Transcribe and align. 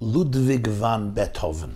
לודוויג 0.00 0.68
ואן 0.70 1.10
בטהובן 1.14 1.70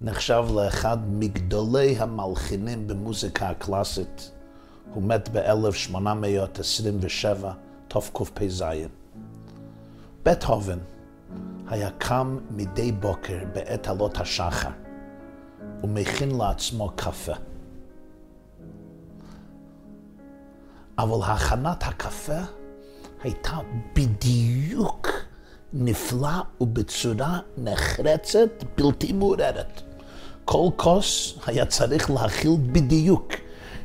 נחשב 0.00 0.44
לאחד 0.54 0.98
מגדולי 1.08 1.98
המלחינים 1.98 2.86
במוזיקה 2.86 3.48
הקלאסית. 3.48 4.30
הוא 4.94 5.02
מת 5.02 5.28
ב-1827, 5.32 7.46
תקפ"ז. 7.88 8.64
בטהובן 10.22 10.78
היה 11.68 11.90
קם 11.98 12.38
מדי 12.50 12.92
בוקר 12.92 13.38
בעת 13.54 13.88
עלות 13.88 14.18
השחר 14.18 14.70
ומכין 15.82 16.36
לעצמו 16.36 16.90
קפה. 16.96 17.32
אבל 20.98 21.32
הכנת 21.32 21.82
הקפה 21.82 22.40
הייתה 23.22 23.58
בדיוק 23.94 25.17
נפלא 25.72 26.42
ובצורה 26.60 27.38
נחרצת, 27.58 28.64
בלתי 28.76 29.12
מעוררת. 29.12 29.82
כל 30.44 30.68
כוס 30.76 31.38
היה 31.46 31.66
צריך 31.66 32.10
להכיל 32.10 32.56
בדיוק 32.72 33.32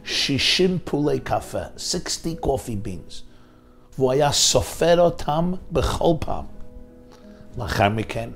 60 0.03 0.77
פולי 0.83 1.19
קפה, 1.19 1.61
60 1.77 2.35
coffee 2.41 2.87
beans, 2.87 3.13
והוא 3.97 4.11
היה 4.11 4.31
סופר 4.31 5.01
אותם 5.01 5.53
בכל 5.71 6.13
פעם. 6.19 6.45
לאחר 7.57 7.89
מכן 7.89 8.29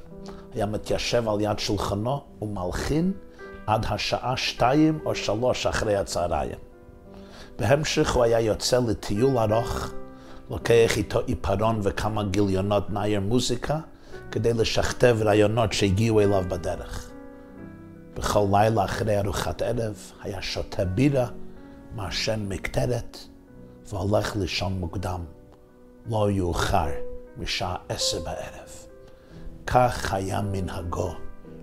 היה 0.54 0.66
מתיישב 0.66 1.30
על 1.30 1.42
יד 1.42 1.60
שולחנו 1.60 2.22
ומלחין 2.42 3.12
עד 3.68 3.86
השעה 3.90 4.38
שתיים 4.38 5.00
או 5.06 5.16
שלוש 5.16 5.66
אחרי 5.66 5.96
הצהריים. 5.96 6.58
בהמשך 7.60 8.16
הוא 8.16 8.24
היה 8.24 8.40
יוצא 8.40 8.80
לטיול 8.88 9.38
ארוך, 9.38 9.92
לוקח 10.50 10.98
איתו 10.98 11.20
עיפרון 11.20 11.80
וכמה 11.84 12.24
גיליונות 12.24 12.90
נייר 12.90 13.20
מוזיקה, 13.20 13.80
כדי 14.32 14.54
לשכתב 14.54 15.18
רעיונות 15.22 15.74
שהגיעו 15.74 16.22
אליו 16.22 16.44
בדרך. 16.48 17.10
בכל 18.14 18.46
לילה 18.52 18.86
אחרי 18.86 19.20
ארוחת 19.20 19.62
ערב 19.62 20.12
היה 20.22 20.42
שותה 20.42 20.86
בירה, 20.86 21.28
מעשן 21.96 22.46
מקטרת 22.48 23.18
והולך 23.86 24.36
לישון 24.36 24.74
מוקדם, 24.74 25.22
לא 26.10 26.32
יאוחר 26.32 26.88
משעה 27.38 27.76
עשר 27.90 28.20
בערב. 28.20 28.70
כך 29.68 30.14
היה 30.14 30.42
מנהגו 30.42 31.12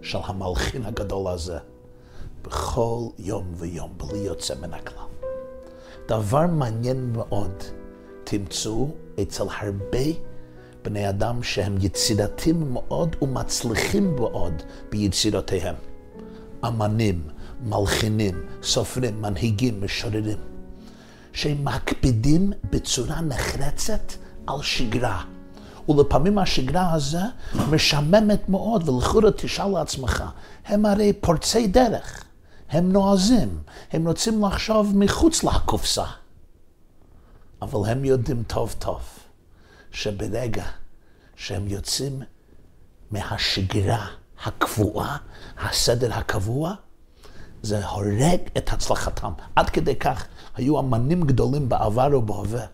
של 0.02 0.18
המלחין 0.24 0.84
הגדול 0.84 1.32
הזה 1.32 1.58
בכל 2.42 3.06
יום 3.18 3.52
ויום, 3.54 3.92
בלי 3.96 4.18
יוצא 4.18 4.54
מן 4.54 4.74
הכלל. 4.74 5.04
דבר 6.08 6.46
מעניין 6.46 7.12
מאוד 7.12 7.62
תמצאו 8.24 8.90
אצל 9.22 9.44
הרבה 9.60 10.06
בני 10.84 11.08
אדם 11.08 11.42
שהם 11.42 11.76
יצירתיים 11.80 12.72
מאוד 12.72 13.16
ומצליחים 13.22 14.16
מאוד 14.16 14.62
ביצירותיהם. 14.90 15.74
אמנים, 16.66 17.22
מלחינים, 17.64 18.46
סופרים, 18.62 19.22
מנהיגים, 19.22 19.84
משוררים, 19.84 20.38
שהם 21.32 21.64
מקפידים 21.64 22.52
בצורה 22.70 23.20
נחרצת 23.20 24.12
על 24.46 24.62
שגרה. 24.62 25.22
ולפעמים 25.88 26.38
השגרה 26.38 26.92
הזו 26.92 27.18
משממת 27.70 28.48
מאוד, 28.48 28.88
ולכאורה 28.88 29.30
תשאל 29.30 29.68
לעצמך, 29.68 30.24
הם 30.66 30.86
הרי 30.86 31.12
פורצי 31.12 31.66
דרך, 31.66 32.24
הם 32.70 32.92
נועזים, 32.92 33.58
הם 33.92 34.08
רוצים 34.08 34.44
לחשוב 34.44 34.92
מחוץ 34.96 35.44
לקופסה. 35.44 36.04
אבל 37.62 37.90
הם 37.90 38.04
יודעים 38.04 38.42
טוב 38.46 38.74
טוב 38.78 39.00
שברגע 39.90 40.64
שהם 41.36 41.68
יוצאים 41.68 42.22
מהשגרה 43.10 44.06
הקבועה, 44.44 45.16
הסדר 45.58 46.14
הקבוע, 46.14 46.74
זה 47.62 47.86
הורג 47.86 48.40
את 48.56 48.72
הצלחתם. 48.72 49.32
עד 49.56 49.70
כדי 49.70 49.96
כך 49.96 50.26
היו 50.56 50.80
אמנים 50.80 51.22
גדולים 51.22 51.68
בעבר 51.68 52.18
ובהווה, 52.18 52.66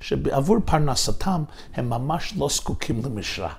שבעבור 0.00 0.56
פרנסתם 0.64 1.44
הם 1.74 1.90
ממש 1.90 2.34
לא 2.36 2.48
זקוקים 2.48 3.02
למשרה. 3.04 3.54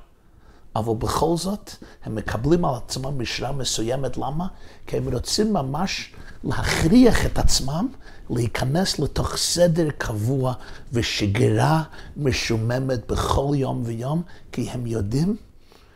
אבל 0.75 0.93
בכל 0.95 1.37
זאת, 1.37 1.71
הם 2.03 2.15
מקבלים 2.15 2.65
על 2.65 2.75
עצמם 2.75 3.21
משרה 3.21 3.51
מסוימת. 3.51 4.17
למה? 4.17 4.47
כי 4.87 4.97
הם 4.97 5.13
רוצים 5.13 5.53
ממש 5.53 6.13
להכריח 6.43 7.25
את 7.25 7.37
עצמם 7.37 7.87
להיכנס 8.29 8.99
לתוך 8.99 9.37
סדר 9.37 9.89
קבוע 9.97 10.53
ושגרה 10.93 11.83
משוממת 12.17 13.11
בכל 13.11 13.51
יום 13.55 13.81
ויום, 13.85 14.21
כי 14.51 14.69
הם 14.69 14.85
יודעים 14.85 15.35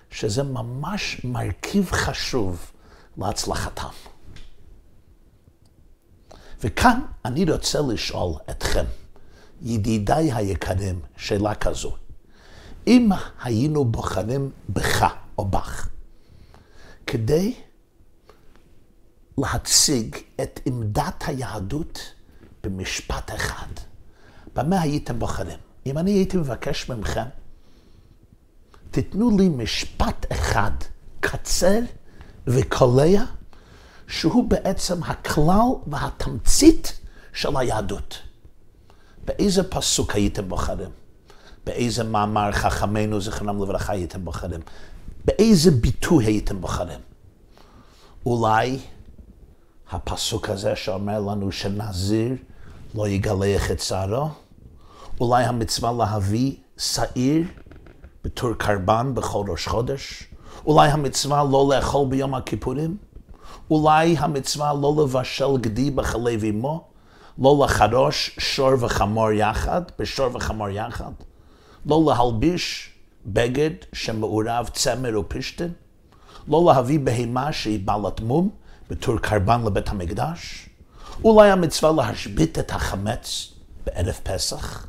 שזה 0.09 0.43
ממש 0.43 1.21
מרכיב 1.23 1.91
חשוב 1.91 2.71
להצלחתם. 3.17 3.89
וכאן 6.63 6.99
אני 7.25 7.51
רוצה 7.51 7.79
לשאול 7.81 8.33
אתכם, 8.49 8.85
ידידיי 9.61 10.33
היקרים, 10.33 10.99
שאלה 11.17 11.55
כזו. 11.55 11.95
אם 12.87 13.09
היינו 13.43 13.85
בוחרים 13.85 14.51
בך 14.69 15.05
או 15.37 15.45
בך, 15.45 15.89
כדי 17.07 17.53
להציג 19.41 20.15
את 20.41 20.59
עמדת 20.65 21.23
היהדות 21.27 21.99
במשפט 22.63 23.31
אחד, 23.35 23.67
במה 24.55 24.81
הייתם 24.81 25.19
בוחרים? 25.19 25.59
אם 25.85 25.97
אני 25.97 26.11
הייתי 26.11 26.37
מבקש 26.37 26.89
מכם, 26.89 27.25
תיתנו 28.91 29.37
לי 29.37 29.49
משפט 29.49 30.25
אחד, 30.31 30.71
קצר 31.19 31.79
וקולע, 32.47 33.23
שהוא 34.07 34.49
בעצם 34.49 35.03
הכלל 35.03 35.67
והתמצית 35.87 36.99
של 37.33 37.57
היהדות. 37.57 38.19
באיזה 39.25 39.69
פסוק 39.69 40.15
הייתם 40.15 40.49
בוחרים? 40.49 40.89
באיזה 41.65 42.03
מאמר 42.03 42.51
חכמינו, 42.51 43.21
זיכרונם 43.21 43.63
לברכה, 43.63 43.93
הייתם 43.93 44.25
בוחרים? 44.25 44.59
באיזה 45.25 45.71
ביטוי 45.71 46.25
הייתם 46.25 46.61
בוחרים? 46.61 46.99
אולי 48.25 48.79
הפסוק 49.91 50.49
הזה 50.49 50.75
שאומר 50.75 51.19
לנו 51.19 51.51
שנזיר 51.51 52.35
לא 52.95 53.07
יגלח 53.07 53.71
את 53.71 53.79
שערו? 53.79 54.29
אולי 55.19 55.43
המצווה 55.43 55.91
להביא 55.91 56.53
שעיר 56.77 57.43
בתור 58.23 58.53
קרבן 58.53 59.11
בכל 59.15 59.45
ראש 59.47 59.67
חודש? 59.67 60.23
אולי 60.65 60.89
המצווה 60.89 61.43
לא 61.51 61.71
לאכול 61.73 62.07
ביום 62.07 62.35
הכיפורים? 62.35 62.97
אולי 63.71 64.17
המצווה 64.17 64.73
לא 64.73 64.95
לבשל 65.03 65.57
גדי 65.57 65.91
בחלב 65.91 66.43
אמו? 66.43 66.83
לא 67.39 67.65
לחרוש 67.65 68.35
שור 68.39 68.71
וחמור 68.79 69.31
יחד, 69.31 69.81
בשור 69.99 70.35
וחמור 70.35 70.69
יחד? 70.69 71.11
לא 71.85 72.03
להלביש 72.07 72.93
בגד 73.25 73.71
שמעורב 73.93 74.69
צמר 74.73 75.19
ופשטן? 75.19 75.69
לא 76.47 76.63
להביא 76.67 76.99
בהמה 76.99 77.53
שהיא 77.53 77.79
בעלת 77.85 78.21
מום 78.21 78.49
בתור 78.89 79.19
קרבן 79.19 79.61
לבית 79.65 79.89
המקדש? 79.89 80.69
אולי 81.23 81.51
המצווה 81.51 81.91
להשבית 81.91 82.59
את 82.59 82.71
החמץ 82.71 83.53
בערב 83.85 84.19
פסח? 84.23 84.87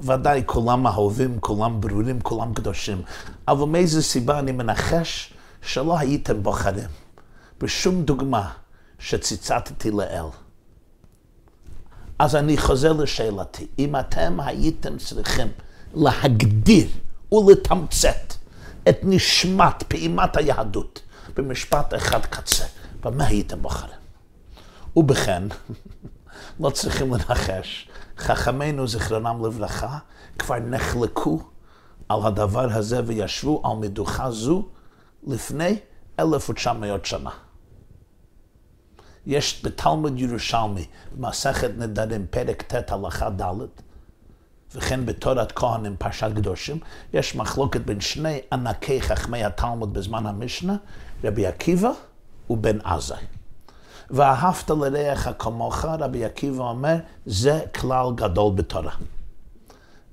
ודאי 0.00 0.42
כולם 0.46 0.86
אהובים, 0.86 1.40
כולם 1.40 1.80
ברורים, 1.80 2.20
כולם 2.20 2.54
קדושים. 2.54 3.02
אבל 3.48 3.66
מאיזו 3.66 4.02
סיבה 4.02 4.38
אני 4.38 4.52
מנחש 4.52 5.32
שלא 5.62 5.98
הייתם 5.98 6.42
בוחרים 6.42 6.88
בשום 7.60 8.02
דוגמה 8.02 8.52
שציטטתי 8.98 9.90
לאל. 9.90 10.26
אז 12.18 12.36
אני 12.36 12.58
חוזר 12.58 12.92
לשאלתי, 12.92 13.66
אם 13.78 13.96
אתם 13.96 14.40
הייתם 14.40 14.98
צריכים 14.98 15.48
להגדיר 15.94 16.88
ולתמצת 17.32 18.34
את 18.88 18.98
נשמת 19.02 19.82
פעימת 19.88 20.36
היהדות 20.36 21.02
במשפט 21.36 21.94
אחד 21.94 22.20
קצה, 23.00 23.10
במה 23.10 23.26
הייתם 23.26 23.62
בוחרים? 23.62 24.00
ובכן, 24.96 25.42
לא 26.60 26.70
צריכים 26.70 27.14
לנחש, 27.14 27.88
חכמינו 28.18 28.88
זיכרונם 28.88 29.44
לברכה 29.46 29.98
כבר 30.38 30.58
נחלקו 30.58 31.40
על 32.08 32.20
הדבר 32.24 32.72
הזה 32.72 33.00
וישבו 33.06 33.62
על 33.64 33.76
מדוכה 33.76 34.30
זו 34.30 34.68
לפני 35.26 35.78
1900 36.20 37.06
שנה. 37.06 37.30
יש 39.26 39.64
בתלמוד 39.64 40.20
ירושלמי, 40.20 40.86
במסכת 41.12 41.70
נדרים, 41.76 42.26
פרק 42.30 42.62
ט' 42.62 42.92
הלכה 42.92 43.30
ד', 43.30 43.52
וכן 44.74 45.06
בתורת 45.06 45.52
כהנים, 45.52 45.96
פרשת 45.96 46.30
קדושים, 46.36 46.78
יש 47.12 47.36
מחלוקת 47.36 47.80
בין 47.80 48.00
שני 48.00 48.40
ענקי 48.52 49.02
חכמי 49.02 49.44
התלמוד 49.44 49.92
בזמן 49.92 50.26
המשנה, 50.26 50.76
רבי 51.24 51.46
עקיבא 51.46 51.90
ובן 52.50 52.78
עזאי. 52.84 53.24
ואהבת 54.10 54.70
לרעך 54.70 55.28
כמוך, 55.38 55.84
רבי 55.84 56.24
עקיבא 56.24 56.64
אומר, 56.64 56.96
זה 57.26 57.60
כלל 57.74 58.06
גדול 58.14 58.52
בתורה. 58.54 58.92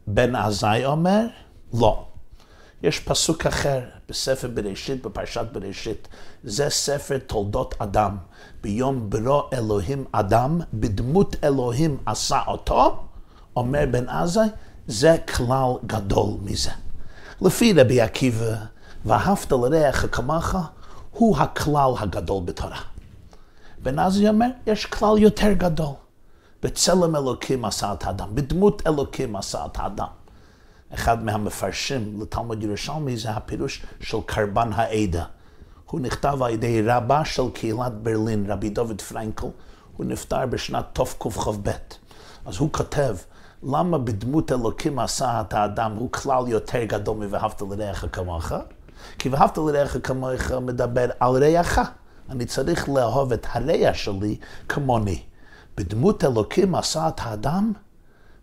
בן 0.07 0.35
עזאי 0.35 0.85
אומר, 0.85 1.25
לא. 1.73 2.05
יש 2.83 2.99
פסוק 2.99 3.45
אחר 3.45 3.81
בספר 4.09 4.47
בראשית, 4.53 5.05
בפרשת 5.05 5.45
בראשית. 5.51 6.07
זה 6.43 6.69
ספר 6.69 7.17
תולדות 7.17 7.75
אדם. 7.77 8.17
ביום 8.61 9.09
ברוא 9.09 9.43
אלוהים 9.53 10.05
אדם, 10.11 10.61
בדמות 10.73 11.35
אלוהים 11.43 11.97
עשה 12.05 12.39
אותו, 12.47 13.03
אומר 13.55 13.83
בן 13.91 14.09
עזאי, 14.09 14.47
זה 14.87 15.17
כלל 15.35 15.71
גדול 15.85 16.29
מזה. 16.41 16.71
לפי 17.41 17.73
רבי 17.73 18.01
עקיבא, 18.01 18.55
ואהבת 19.05 19.51
לרעך 19.51 20.05
כמוך, 20.11 20.55
הוא 21.13 21.37
הכלל 21.37 21.91
הגדול 21.99 22.43
בתורה. 22.45 22.79
בן 23.83 23.99
עזאי 23.99 24.29
אומר, 24.29 24.47
יש 24.67 24.85
כלל 24.85 25.17
יותר 25.17 25.53
גדול. 25.53 25.93
בצלם 26.63 27.15
אלוקים 27.15 27.65
עשה 27.65 27.93
את 27.93 28.03
האדם, 28.03 28.29
בדמות 28.33 28.81
אלוקים 28.87 29.35
עשה 29.35 29.65
את 29.65 29.77
האדם. 29.79 30.07
אחד 30.93 31.23
מהמפרשים 31.23 32.21
לתלמוד 32.21 32.63
ירושלמי 32.63 33.17
זה 33.17 33.29
הפירוש 33.29 33.85
של 34.01 34.17
קרבן 34.25 34.69
העדה. 34.73 35.23
הוא 35.85 36.01
נכתב 36.01 36.43
על 36.43 36.51
ידי 36.51 36.81
רבה 36.81 37.25
של 37.25 37.49
קהילת 37.53 37.93
ברלין, 37.93 38.51
רבי 38.51 38.69
דוד 38.69 39.01
פרנקל, 39.01 39.47
הוא 39.97 40.05
נפטר 40.05 40.45
בשנת 40.45 40.85
תקכ"ב. 40.93 41.69
אז 42.45 42.57
הוא 42.57 42.69
כותב, 42.71 43.15
למה 43.63 43.97
בדמות 43.97 44.51
אלוקים 44.51 44.99
עשה 44.99 45.41
את 45.41 45.53
האדם 45.53 45.91
הוא 45.95 46.11
כלל 46.11 46.43
יותר 46.47 46.83
גדול 46.83 47.17
מ"ואהבת 47.17 47.61
לרעך 47.61 48.05
כמוך"? 48.11 48.51
כי 49.19 49.29
"ואהבת 49.29 49.57
לרעך 49.57 49.97
כמוך" 50.03 50.51
מדבר 50.61 51.09
על 51.19 51.43
רעך. 51.43 51.79
אני 52.29 52.45
צריך 52.45 52.89
לאהוב 52.89 53.33
את 53.33 53.47
הרע 53.51 53.93
שלי 53.93 54.37
כמוני. 54.69 55.21
בדמות 55.77 56.23
אלוקים 56.23 56.75
עשה 56.75 57.07
את 57.07 57.19
האדם, 57.19 57.73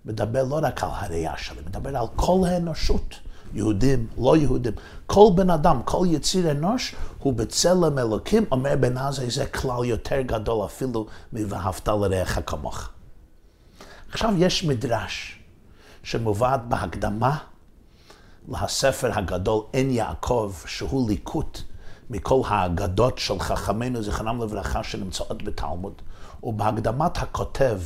מדבר 0.05 0.45
לא 0.45 0.61
רק 0.63 0.85
על 0.85 0.91
הראייה 0.93 1.37
שלי, 1.37 1.61
מדבר 1.67 1.97
על 1.97 2.07
כל 2.17 2.41
האנושות, 2.47 3.15
יהודים, 3.55 4.07
לא 4.19 4.37
יהודים. 4.37 4.73
כל 5.07 5.29
בן 5.35 5.51
אדם, 5.51 5.81
כל 5.85 6.07
יציר 6.09 6.51
אנוש, 6.51 6.95
הוא 7.19 7.33
בצלם 7.33 7.99
אלוקים, 7.99 8.45
אומר 8.51 8.75
בן 8.81 8.97
עזי, 8.97 9.31
זה 9.31 9.47
כלל 9.47 9.85
יותר 9.85 10.21
גדול 10.21 10.65
אפילו 10.65 11.07
מ"ואהבת 11.33 11.89
לרעך 11.89 12.39
כמוך". 12.47 12.89
עכשיו 14.13 14.35
יש 14.39 14.65
מדרש 14.65 15.43
שמובאת 16.03 16.61
בהקדמה 16.69 17.37
לספר 18.49 19.19
הגדול 19.19 19.63
עין 19.73 19.91
יעקב, 19.91 20.53
שהוא 20.67 21.09
ליקוט 21.09 21.59
מכל 22.11 22.41
האגדות 22.47 23.19
של 23.19 23.39
חכמינו, 23.39 24.03
זיכרונם 24.03 24.43
לברכה, 24.43 24.83
שנמצאות 24.83 25.43
בתלמוד. 25.43 26.03
ובהקדמת 26.43 27.17
הכותב 27.17 27.81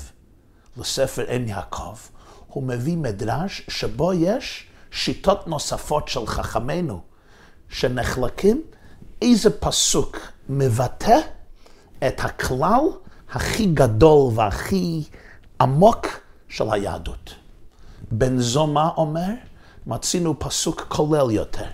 לספר 0.77 1.23
עין 1.23 1.49
יעקב, 1.49 1.97
הוא 2.47 2.63
מביא 2.63 2.97
מדרש 2.97 3.63
שבו 3.69 4.13
יש 4.13 4.67
שיטות 4.91 5.49
נוספות 5.49 6.09
של 6.09 6.27
חכמינו, 6.27 7.01
שנחלקים 7.69 8.63
איזה 9.23 9.61
פסוק 9.61 10.19
מבטא 10.49 11.19
את 12.07 12.21
הכלל 12.21 12.85
הכי 13.33 13.67
גדול 13.67 14.33
והכי 14.35 15.05
עמוק 15.61 16.07
של 16.49 16.65
היהדות. 16.71 17.35
בן 18.11 18.39
זומא 18.39 18.89
אומר, 18.97 19.31
מצינו 19.87 20.39
פסוק 20.39 20.87
כולל 20.89 21.31
יותר. 21.31 21.67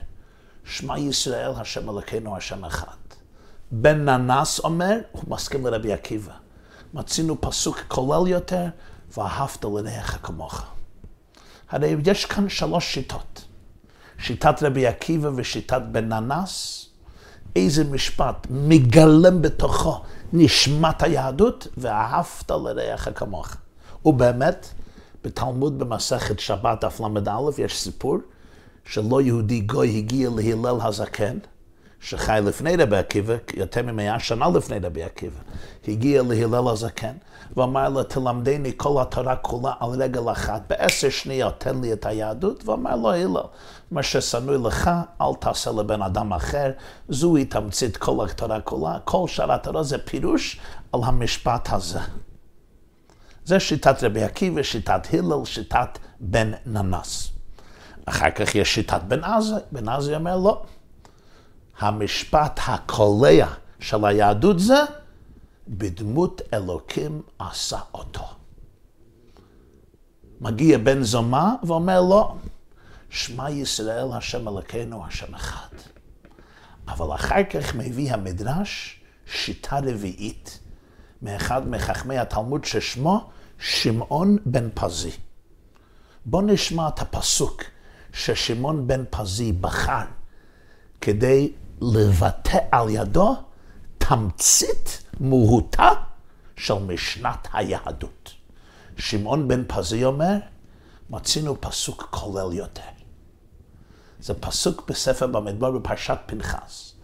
שמע 0.65 0.99
ישראל, 0.99 1.51
השם 1.57 1.91
אלוקינו, 1.91 2.37
השם 2.37 2.65
אחד. 2.65 2.87
בן 3.71 4.09
ננס 4.09 4.59
אומר, 4.59 4.99
הוא 5.13 5.23
מסכים 5.29 5.67
לרבי 5.67 5.93
עקיבא. 5.93 6.33
מצינו 6.95 7.41
פסוק 7.41 7.81
כולל 7.89 8.29
יותר, 8.29 8.67
ואהבת 9.17 9.65
לרעך 9.65 10.19
כמוך. 10.23 10.63
הרי 11.71 11.97
יש 12.07 12.25
כאן 12.25 12.49
שלוש 12.49 12.95
שיטות. 12.95 13.45
שיטת 14.19 14.63
רבי 14.63 14.87
עקיבא 14.87 15.31
ושיטת 15.37 15.83
בן 15.93 16.13
ננס, 16.13 16.87
איזה 17.57 17.85
משפט 17.85 18.47
מגלם 18.51 19.43
בתוכו 19.43 20.01
נשמת 20.33 21.03
היהדות, 21.03 21.67
ואהבת 21.77 22.51
לרעך 22.51 23.09
כמוך. 23.15 23.57
ובאמת, 24.05 24.67
בתלמוד 25.25 25.79
במסכת 25.79 26.41
שבת 26.41 26.85
דף 26.85 27.01
ל"א 27.01 27.51
יש 27.59 27.81
סיפור 27.81 28.17
שלא 28.85 29.23
יהודי 29.23 29.61
גוי 29.61 29.99
הגיע 29.99 30.31
להלל 30.37 30.79
הזקן, 30.83 31.39
שחי 32.01 32.41
לפני 32.45 32.77
רבי 32.77 32.97
עקיבא, 32.97 33.35
יותר 33.55 33.83
ממאה 33.83 34.19
שנה 34.19 34.49
לפני 34.49 34.79
רבי 34.79 35.03
עקיבא, 35.03 35.41
הגיע 35.89 36.23
להלל 36.23 36.69
הזקן, 36.69 37.13
ואמר 37.57 37.89
לו, 37.89 38.03
תלמדני 38.03 38.73
כל 38.77 39.03
התורה 39.03 39.37
כולה 39.37 39.73
על 39.81 39.91
רגל 39.91 40.33
אחת, 40.33 40.63
בעשר 40.69 41.09
שניות 41.09 41.55
תן 41.59 41.81
לי 41.81 41.93
את 41.93 42.07
היהדות, 42.07 42.69
ואמר 42.69 42.97
לו, 42.97 43.13
הלל, 43.13 43.37
מה 43.91 44.03
ששנוא 44.03 44.69
לך, 44.69 44.91
אל 45.21 45.35
תעשה 45.41 45.71
לבן 45.73 46.03
אדם 46.03 46.33
אחר, 46.33 46.71
זוהי 47.09 47.45
תמצית 47.45 47.97
כל 47.97 48.25
התורה 48.25 48.61
כולה, 48.61 48.99
כל 49.05 49.29
שאר 49.29 49.53
התורה 49.53 49.83
זה 49.83 49.99
פירוש 49.99 50.61
על 50.93 51.01
המשפט 51.05 51.69
הזה. 51.73 52.01
זה 53.51 53.61
שיטת 53.61 54.03
רבי 54.03 54.23
עקיבא, 54.23 54.63
שיטת 54.63 55.03
הלל, 55.13 55.45
שיטת 55.45 55.99
בן 56.21 56.53
ננס. 56.67 57.29
אחר 58.07 58.31
כך 58.31 58.55
יש 58.55 58.75
שיטת 58.75 59.01
בן 59.09 59.25
עזי, 59.25 59.55
בן 59.73 59.89
עזי 59.89 60.15
אומר 60.15 60.37
לא. 60.37 60.63
המשפט 61.79 62.61
הקולע 62.67 63.47
של 63.81 64.05
היהדות 64.05 64.61
זה, 64.61 64.81
בדמות 65.69 66.43
אלוקים 66.55 67.23
עשה 67.39 67.79
אותו. 67.95 68.25
מגיע 70.41 70.79
בן 70.79 71.03
זומא 71.03 71.47
ואומר 71.63 72.01
לו, 72.01 72.37
שמע 73.09 73.51
ישראל 73.51 74.13
השם 74.13 74.49
אלוקינו 74.49 75.07
השם 75.07 75.35
אחד. 75.35 75.77
אבל 76.89 77.15
אחר 77.15 77.45
כך 77.51 77.75
מביא 77.75 78.13
המדרש 78.13 79.01
שיטה 79.27 79.79
רביעית 79.79 80.61
מאחד 81.23 81.69
מחכמי 81.69 82.19
התלמוד 82.19 82.65
ששמו 82.65 83.31
שמעון 83.61 84.37
בן 84.47 84.69
פזי. 84.75 85.11
בואו 86.27 86.43
נשמע 86.43 86.89
את 86.89 87.01
הפסוק 87.01 87.63
ששמעון 88.13 88.87
בן 88.87 89.05
פזי 89.11 89.53
בחר 89.53 90.05
כדי 91.01 91.53
לבטא 91.81 92.59
על 92.73 92.91
ידו 92.91 93.37
תמצית 93.99 95.03
מהותה 95.21 95.89
של 96.57 96.75
משנת 96.75 97.49
היהדות. 97.53 98.35
שמעון 98.97 99.49
בן 99.49 99.65
פזי 99.69 100.05
אומר, 100.05 100.37
מצינו 101.11 101.61
פסוק 101.61 102.09
כולל 102.11 102.53
יותר. 102.53 102.83
זה 104.21 104.35
פסוק 104.35 104.91
בספר 104.91 105.27
במדבר 105.27 105.71
בפרשת 105.71 106.19
פנחס. 106.27 106.95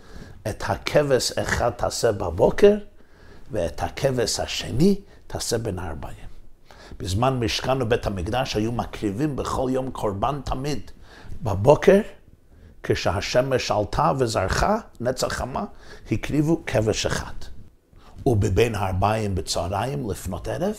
את 0.48 0.62
הכבש 0.66 1.32
אחד 1.32 1.70
תעשה 1.70 2.12
בבוקר, 2.12 2.76
ואת 3.50 3.82
הכבש 3.82 4.40
השני 4.40 5.00
תעשה 5.26 5.58
בין 5.58 5.78
הארבעים. 5.78 6.25
בזמן 6.98 7.38
משכן 7.40 7.82
ובית 7.82 8.06
המקדש 8.06 8.56
היו 8.56 8.72
מקריבים 8.72 9.36
בכל 9.36 9.68
יום 9.72 9.90
קורבן 9.90 10.40
תמיד. 10.44 10.90
בבוקר, 11.42 12.00
כשהשמש 12.82 13.70
עלתה 13.70 14.12
וזרחה, 14.18 14.78
נצח 15.00 15.28
חמה, 15.28 15.64
הקריבו 16.10 16.62
כבש 16.66 17.06
אחד. 17.06 17.34
ובבין 18.26 18.74
הארבעים 18.74 19.34
בצהריים 19.34 20.10
לפנות 20.10 20.48
ערב, 20.48 20.76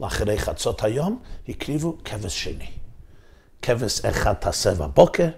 לאחרי 0.00 0.38
חצות 0.38 0.84
היום, 0.84 1.18
הקריבו 1.48 1.96
כבש 2.04 2.44
שני. 2.44 2.70
כבש 3.62 4.04
אחד 4.04 4.32
תעשה 4.32 4.74
בבוקר, 4.74 5.28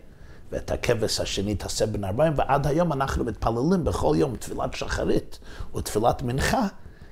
ואת 0.53 0.71
הכבש 0.71 1.21
השני 1.21 1.55
תעשה 1.55 1.87
בין 1.87 2.05
ארבעים, 2.05 2.33
ועד 2.37 2.67
היום 2.67 2.93
אנחנו 2.93 3.25
מתפללים 3.25 3.85
בכל 3.85 4.15
יום 4.19 4.37
תפילת 4.37 4.75
שחרית 4.75 5.39
ותפילת 5.75 6.23
מנחה 6.23 6.67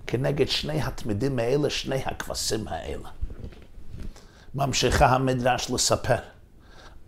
כנגד 0.06 0.49
שני 0.49 0.82
התמידים 0.82 1.38
האלה, 1.38 1.70
שני 1.70 2.02
הכבשים 2.04 2.68
האלה. 2.68 3.08
ממשיכה 4.54 5.06
המדרש 5.06 5.70
לספר. 5.70 6.18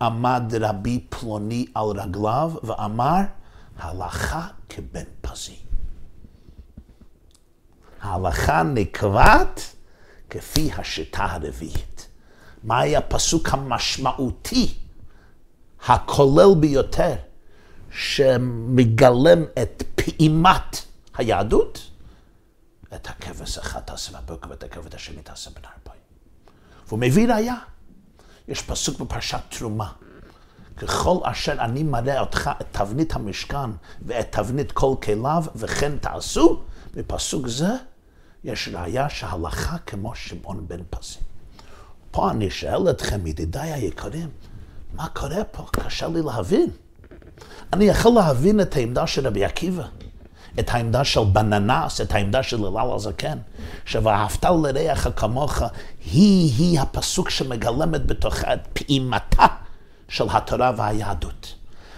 עמד 0.01 0.53
רבי 0.59 1.05
פלוני 1.09 1.65
על 1.73 1.85
רגליו 1.85 2.51
ואמר, 2.63 3.21
הלכה 3.77 4.47
כבן 4.69 5.03
פזי. 5.21 5.55
ההלכה 8.01 8.63
נקבעת 8.63 9.61
כפי 10.29 10.71
השיטה 10.77 11.25
הרביעית. 11.25 12.07
מהי 12.63 12.95
הפסוק 12.95 13.49
המשמעותי, 13.53 14.73
הכולל 15.87 16.55
ביותר, 16.59 17.15
שמגלם 17.91 19.43
את 19.61 19.83
פעימת 19.95 20.85
היהדות? 21.17 21.89
את 22.95 23.07
הכבש 23.07 23.57
אחד 23.57 23.79
תעשה 23.79 24.21
בבוקר 24.21 24.49
ואת 24.49 24.63
הכבש 24.63 24.95
השני 24.95 25.21
תעשה 25.21 25.49
בן 25.49 25.61
ארבעים. 25.65 26.01
והוא 26.87 26.99
מביא 26.99 27.33
ראייה. 27.33 27.55
יש 28.47 28.61
פסוק 28.61 28.99
בפרשת 28.99 29.39
תרומה. 29.49 29.91
ככל 30.77 31.17
אשר 31.23 31.51
אני 31.51 31.83
מראה 31.83 32.19
אותך 32.19 32.49
את 32.61 32.65
תבנית 32.71 33.15
המשכן 33.15 33.69
ואת 34.01 34.31
תבנית 34.31 34.71
כל 34.71 34.95
כליו, 35.03 35.43
וכן 35.55 35.97
תעשו, 35.97 36.63
בפסוק 36.93 37.47
זה 37.47 37.69
יש 38.43 38.69
ראיה 38.73 39.09
שהלכה 39.09 39.77
כמו 39.77 40.15
שמעון 40.15 40.67
בן 40.67 40.81
פזי. 40.89 41.19
פה 42.11 42.31
אני 42.31 42.49
שואל 42.49 42.89
אתכם, 42.89 43.27
ידידיי 43.27 43.73
היקרים, 43.73 44.29
מה 44.93 45.09
קורה 45.09 45.43
פה? 45.43 45.65
קשה 45.71 46.07
לי 46.07 46.21
להבין. 46.21 46.69
אני 47.73 47.85
יכול 47.85 48.11
להבין 48.11 48.61
את 48.61 48.75
העמדה 48.75 49.07
של 49.07 49.27
רבי 49.27 49.45
עקיבא, 49.45 49.87
את 50.59 50.69
העמדה 50.69 51.03
של 51.03 51.23
בננס, 51.23 52.01
את 52.01 52.11
העמדה 52.11 52.43
של 52.43 52.65
הלל 52.65 52.91
הזקן, 52.95 53.37
ש"ואהבת 53.85 54.45
לרעך 54.45 55.07
כמוך" 55.15 55.61
היא-היא 56.11 56.79
הפסוק 56.79 57.29
שמגלמת 57.29 58.05
בתוכה 58.05 58.53
את 58.53 58.67
פעימתה 58.73 59.45
של 60.09 60.25
התורה 60.29 60.71
והיהדות. 60.77 61.53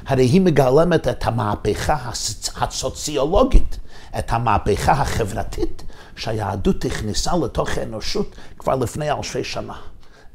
הרי 0.05 0.25
היא 0.25 0.41
מגלמת 0.41 1.07
את 1.07 1.27
המהפכה 1.27 2.11
הסוציולוגית, 2.55 3.79
את 4.19 4.33
המהפכה 4.33 4.91
החברתית 4.91 5.83
שהיהדות 6.15 6.85
הכניסה 6.85 7.31
לתוך 7.43 7.77
האנושות 7.77 8.35
כבר 8.57 8.75
לפני 8.75 9.11
אלפי 9.11 9.43
שנה. 9.43 9.75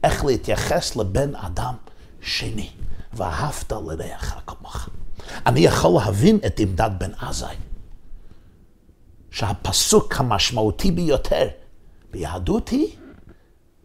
איך 0.05 0.25
להתייחס 0.25 0.97
לבן 0.97 1.35
אדם 1.35 1.75
שני, 2.21 2.69
ואהבת 3.13 3.73
לרעך 3.73 4.35
כמוך. 4.47 4.89
אני 5.47 5.61
יכול 5.61 6.01
להבין 6.01 6.39
את 6.47 6.61
עמדת 6.61 6.91
בן 6.99 7.11
עזאי, 7.21 7.57
שהפסוק 9.35 10.15
המשמעותי 10.17 10.91
ביותר 10.91 11.49
ביהדות 12.11 12.69
היא 12.69 12.97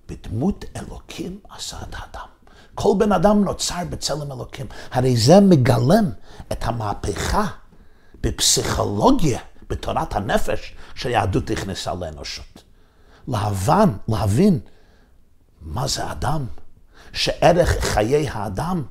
בדמות 0.08 0.66
אלוקים 0.76 1.40
עשה 1.50 1.78
את 1.82 1.96
האדם. 1.96 2.28
כל 2.76 2.94
בן 2.98 3.12
אדם 3.12 3.44
נוצר 3.44 3.84
בצלם 3.90 4.32
אלוקים. 4.32 4.66
הרי 4.92 5.18
זה 5.18 5.40
מגלם 5.40 6.10
את 6.52 6.64
המהפכה 6.64 7.48
בפסיכולוגיה, 8.22 9.40
בתורת 9.70 10.16
הנפש, 10.16 10.76
שהיהדות 10.96 11.52
נכנסה 11.52 11.94
לאנושות. 11.94 12.64
להבין, 13.28 13.98
להבין 14.08 14.60
מה 15.62 15.88
זה 15.88 16.12
אדם, 16.12 16.46
שערך 17.14 17.70
חיי 17.80 18.30
האדם 18.30 18.84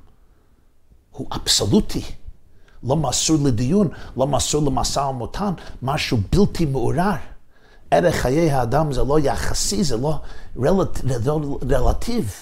הוא 1.10 1.26
אבסולוטי, 1.32 2.02
לא 2.82 2.96
מסור 2.96 3.36
לדיון, 3.44 3.88
לא 4.16 4.26
מסור 4.26 4.66
למשא 4.66 5.00
ומתן, 5.00 5.52
משהו 5.82 6.18
בלתי 6.32 6.64
מעורר. 6.64 7.14
ערך 7.90 8.14
חיי 8.14 8.50
האדם 8.50 8.92
זה 8.92 9.02
לא 9.02 9.18
יחסי, 9.18 9.84
זה 9.84 9.96
לא 9.96 10.20
רלט, 10.56 11.00
רלטיב, 11.70 12.34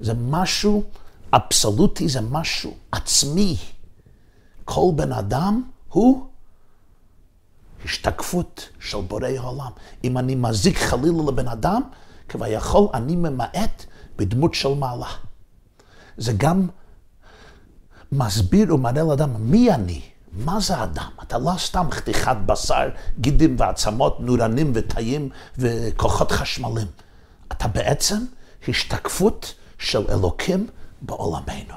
זה 0.00 0.12
משהו 0.14 0.82
אבסולוטי, 1.32 2.08
זה 2.08 2.20
משהו 2.20 2.74
עצמי. 2.92 3.56
כל 4.64 4.90
בן 4.96 5.12
אדם 5.12 5.62
הוא 5.88 6.26
השתקפות 7.84 8.68
של 8.80 9.00
בורא 9.00 9.28
העולם. 9.28 9.70
אם 10.04 10.18
אני 10.18 10.34
מזיק 10.34 10.78
חלילה 10.78 11.22
לבן 11.28 11.48
אדם, 11.48 11.82
כביכול 12.28 12.88
אני 12.94 13.16
ממעט 13.16 13.84
בדמות 14.16 14.54
של 14.54 14.74
מעלה. 14.74 15.10
זה 16.16 16.32
גם 16.32 16.68
מסביר 18.12 18.74
ומראה 18.74 19.02
לאדם 19.02 19.30
מי 19.38 19.74
אני, 19.74 20.00
מה 20.32 20.60
זה 20.60 20.82
אדם. 20.82 21.10
אתה 21.22 21.38
לא 21.38 21.52
סתם 21.58 21.86
חתיכת 21.90 22.36
בשר, 22.46 22.88
גידים 23.20 23.56
ועצמות, 23.58 24.20
נורנים 24.20 24.72
ותאים 24.74 25.28
וכוחות 25.58 26.32
חשמלים. 26.32 26.86
אתה 27.52 27.68
בעצם 27.68 28.24
השתקפות 28.68 29.54
של 29.78 30.04
אלוקים 30.10 30.66
בעולמנו. 31.02 31.74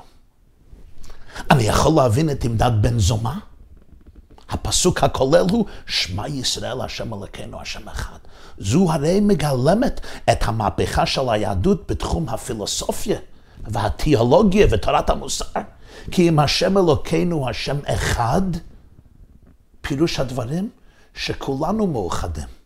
אני 1.51 1.63
יכול 1.63 1.91
להבין 1.95 2.29
את 2.29 2.43
עמדת 2.43 2.71
בן 2.81 2.99
זומא? 2.99 3.33
הפסוק 4.49 5.03
הכולל 5.03 5.45
הוא, 5.51 5.65
שמע 5.85 6.27
ישראל 6.27 6.81
השם 6.81 7.13
אלוקינו 7.13 7.61
השם 7.61 7.89
אחד. 7.89 8.17
זו 8.57 8.91
הרי 8.91 9.19
מגלמת 9.19 10.01
את 10.31 10.37
המהפכה 10.41 11.05
של 11.05 11.29
היהדות 11.29 11.91
בתחום 11.91 12.29
הפילוסופיה 12.29 13.19
והתיאולוגיה 13.63 14.67
ותורת 14.71 15.09
המוסר. 15.09 15.45
כי 16.11 16.29
אם 16.29 16.39
השם 16.39 16.77
אלוקינו 16.77 17.49
השם 17.49 17.77
אחד, 17.85 18.41
פירוש 19.81 20.19
הדברים 20.19 20.69
שכולנו 21.13 21.87
מאוחדים. 21.87 22.57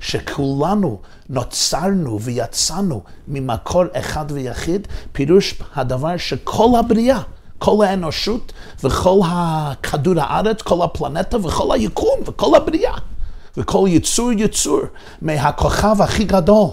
שכולנו 0.00 1.00
נוצרנו 1.28 2.20
ויצאנו 2.20 3.02
ממקור 3.28 3.84
אחד 3.92 4.24
ויחיד, 4.28 4.88
פירוש 5.12 5.54
הדבר 5.74 6.16
שכל 6.16 6.68
הבריאה, 6.78 7.20
כל 7.58 7.84
האנושות 7.84 8.52
וכל 8.84 9.20
הכדור 9.26 10.14
הארץ, 10.20 10.62
כל 10.62 10.82
הפלנטה 10.84 11.46
וכל 11.46 11.74
היקום 11.74 12.20
וכל 12.26 12.56
הבריאה 12.56 12.94
וכל 13.56 13.84
יצור 13.88 14.32
יצור, 14.32 14.80
מהכוכב 15.22 16.02
הכי 16.02 16.24
גדול 16.24 16.68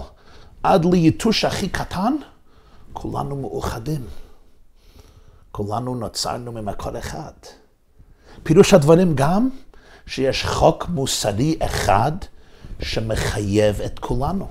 עד 0.62 0.84
ליתוש 0.84 1.44
הכי 1.44 1.68
קטן, 1.68 2.14
כולנו 2.92 3.36
מאוחדים. 3.36 4.19
כולנו 5.52 5.94
נוצרנו 5.94 6.52
ממקור 6.52 6.98
אחד. 6.98 7.32
פירוש 8.42 8.74
הדברים 8.74 9.14
גם 9.14 9.48
שיש 10.06 10.44
חוק 10.44 10.88
מוסרי 10.88 11.56
אחד 11.60 12.12
שמחייב 12.82 13.80
את 13.80 13.98
כולנו. 13.98 14.48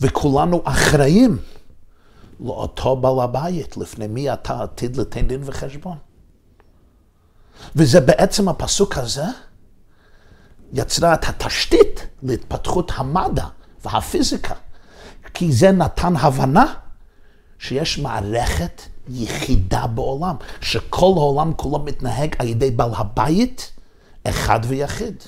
וכולנו 0.00 0.62
אחראים 0.64 1.38
לאותו 2.40 2.96
בעל 2.96 3.20
הבית, 3.20 3.76
לפני 3.76 4.06
מי 4.06 4.32
אתה 4.32 4.62
עתיד 4.62 4.96
לתן 4.96 5.28
דין 5.28 5.40
וחשבון. 5.44 5.98
וזה 7.76 8.00
בעצם 8.00 8.48
הפסוק 8.48 8.98
הזה 8.98 9.24
יצרה 10.72 11.14
את 11.14 11.24
התשתית 11.28 12.06
להתפתחות 12.22 12.92
המדע 12.94 13.46
והפיזיקה. 13.84 14.54
כי 15.34 15.52
זה 15.52 15.72
נתן 15.72 16.16
הבנה 16.16 16.74
שיש 17.58 17.98
מערכת 17.98 18.82
יחידה 19.08 19.86
בעולם, 19.86 20.36
שכל 20.60 21.12
העולם 21.16 21.52
כולו 21.56 21.78
מתנהג 21.78 22.34
על 22.38 22.48
ידי 22.48 22.70
בעל 22.70 22.90
הבית 22.94 23.72
אחד 24.24 24.60
ויחיד. 24.64 25.22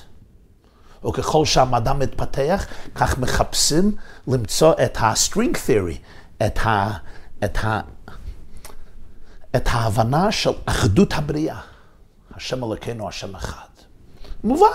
וככל 1.07 1.45
שהמדע 1.45 1.93
מתפתח, 1.93 2.65
כך 2.95 3.17
מחפשים 3.17 3.95
למצוא 4.27 4.73
את 4.85 4.97
ה-string 4.97 5.55
theory, 5.67 5.97
את, 6.45 6.59
ה, 6.65 6.91
את, 7.43 7.57
ה, 7.63 7.81
את 9.55 9.67
ההבנה 9.71 10.31
של 10.31 10.51
אחדות 10.65 11.13
הבריאה. 11.13 11.59
השם 12.35 12.63
אלוקינו, 12.63 13.07
השם 13.07 13.35
אחד. 13.35 13.67
מובן. 14.43 14.67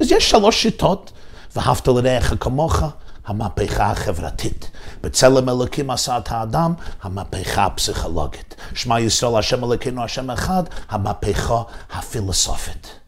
אז 0.00 0.12
יש 0.12 0.30
שלוש 0.30 0.62
שיטות, 0.62 1.12
ואהבת 1.56 1.88
לרעך 1.88 2.34
כמוך, 2.40 2.82
המהפכה 3.26 3.90
החברתית. 3.90 4.70
בצלם 5.02 5.48
אלוקים 5.48 5.90
עשה 5.90 6.18
את 6.18 6.32
האדם, 6.32 6.74
המהפכה 7.02 7.64
הפסיכולוגית. 7.64 8.54
שמע 8.74 9.00
ישראל, 9.00 9.36
השם 9.38 9.64
אלוקינו, 9.64 10.04
השם 10.04 10.30
אחד, 10.30 10.62
המהפכה 10.88 11.62
הפילוסופית. 11.92 12.98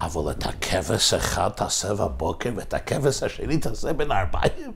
אבל 0.00 0.30
את 0.30 0.46
הכבש 0.46 1.14
אחד 1.14 1.48
תעשה 1.48 1.94
בבוקר, 1.94 2.50
ואת 2.56 2.74
הכבש 2.74 3.22
השני 3.22 3.58
תעשה 3.58 3.92
בין 3.92 4.12
ארבעים. 4.12 4.72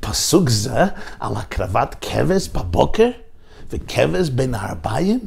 פסוק 0.00 0.48
זה 0.48 0.84
על 1.20 1.36
הקרבת 1.36 1.96
כבש 2.00 2.48
בבוקר 2.48 3.08
וכבש 3.70 4.28
בין 4.28 4.54
הארבעים, 4.54 5.26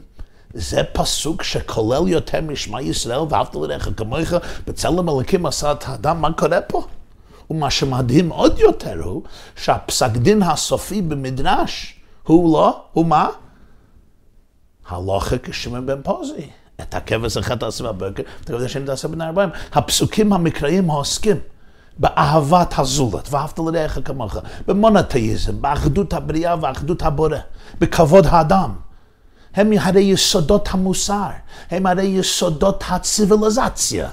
זה 0.54 0.82
פסוק 0.94 1.44
שכולל 1.44 2.08
יותר 2.08 2.42
משמע 2.42 2.82
ישראל 2.82 3.20
ואהבת 3.30 3.56
לרעך 3.56 3.90
כמוך 3.98 4.34
בצלם 4.68 5.10
אלוקים 5.10 5.46
עשה 5.46 5.72
את 5.72 5.84
האדם, 5.88 6.22
מה 6.22 6.34
קורה 6.34 6.62
פה? 6.62 6.88
ומה 7.50 7.70
שמדהים 7.70 8.30
עוד 8.30 8.60
יותר 8.60 9.04
הוא 9.04 9.24
שהפסק 9.56 10.12
דין 10.12 10.44
הסופי 10.44 11.02
במדרש 11.02 12.00
הוא 12.24 12.54
לא, 12.54 12.84
הוא 12.94 13.06
מה? 13.06 13.30
הלוכה 14.90 15.38
כשמעון 15.38 15.86
בן 15.86 16.02
פוזי. 16.02 16.50
את 16.82 16.96
הכבש 16.96 17.38
אחד 17.38 17.58
תעשה 17.58 17.84
בבוקר, 17.84 18.24
את 18.42 18.50
הכבש 18.50 18.62
השני 18.62 18.86
תעשה 18.86 19.08
בין 19.08 19.22
הארבעים. 19.22 19.50
הפסוקים 19.74 20.34
המקראיים 20.34 20.90
העוסקים 20.90 21.38
באהבת 21.98 22.74
הזולת, 22.78 23.28
ואהבת 23.32 23.60
לרעך 23.60 24.00
כמוך, 24.06 24.38
במונותאיזם, 24.68 25.62
באחדות 25.62 26.14
הבריאה 26.14 26.56
ואחדות 26.62 27.02
הבורא, 27.02 27.38
בכבוד 27.80 28.26
האדם. 28.26 28.74
הם 29.56 29.72
הרי 29.80 30.02
יסודות 30.02 30.70
המוסר, 30.72 31.30
הם 31.72 31.86
הרי 31.86 32.04
יסודות 32.04 32.84
הציוויליזציה. 32.90 34.10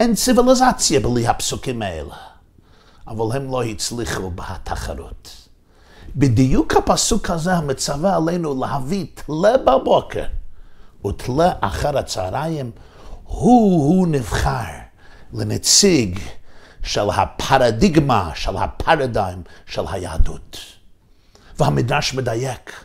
אין 0.00 0.14
ציוויליזציה 0.14 1.00
בלי 1.00 1.26
הפסוקים 1.26 1.82
האלה. 1.82 2.31
אבל 3.08 3.36
הם 3.36 3.50
לא 3.50 3.62
הצליחו 3.62 4.30
בתחרות. 4.30 5.48
בדיוק 6.16 6.76
הפסוק 6.76 7.30
הזה 7.30 7.54
המצווה 7.54 8.16
עלינו 8.16 8.60
להביא 8.60 9.06
תלה 9.14 9.58
בבוקר 9.58 10.24
ותלה 11.06 11.52
אחר 11.60 11.98
הצהריים, 11.98 12.70
הוא-הוא 13.24 14.06
נבחר 14.06 14.72
לנציג 15.32 16.18
של 16.82 17.10
הפרדיגמה, 17.10 18.30
של 18.34 18.56
הפרדיים 18.56 19.42
של 19.66 19.82
היהדות. 19.88 20.58
והמדרש 21.58 22.14
מדייק, 22.14 22.84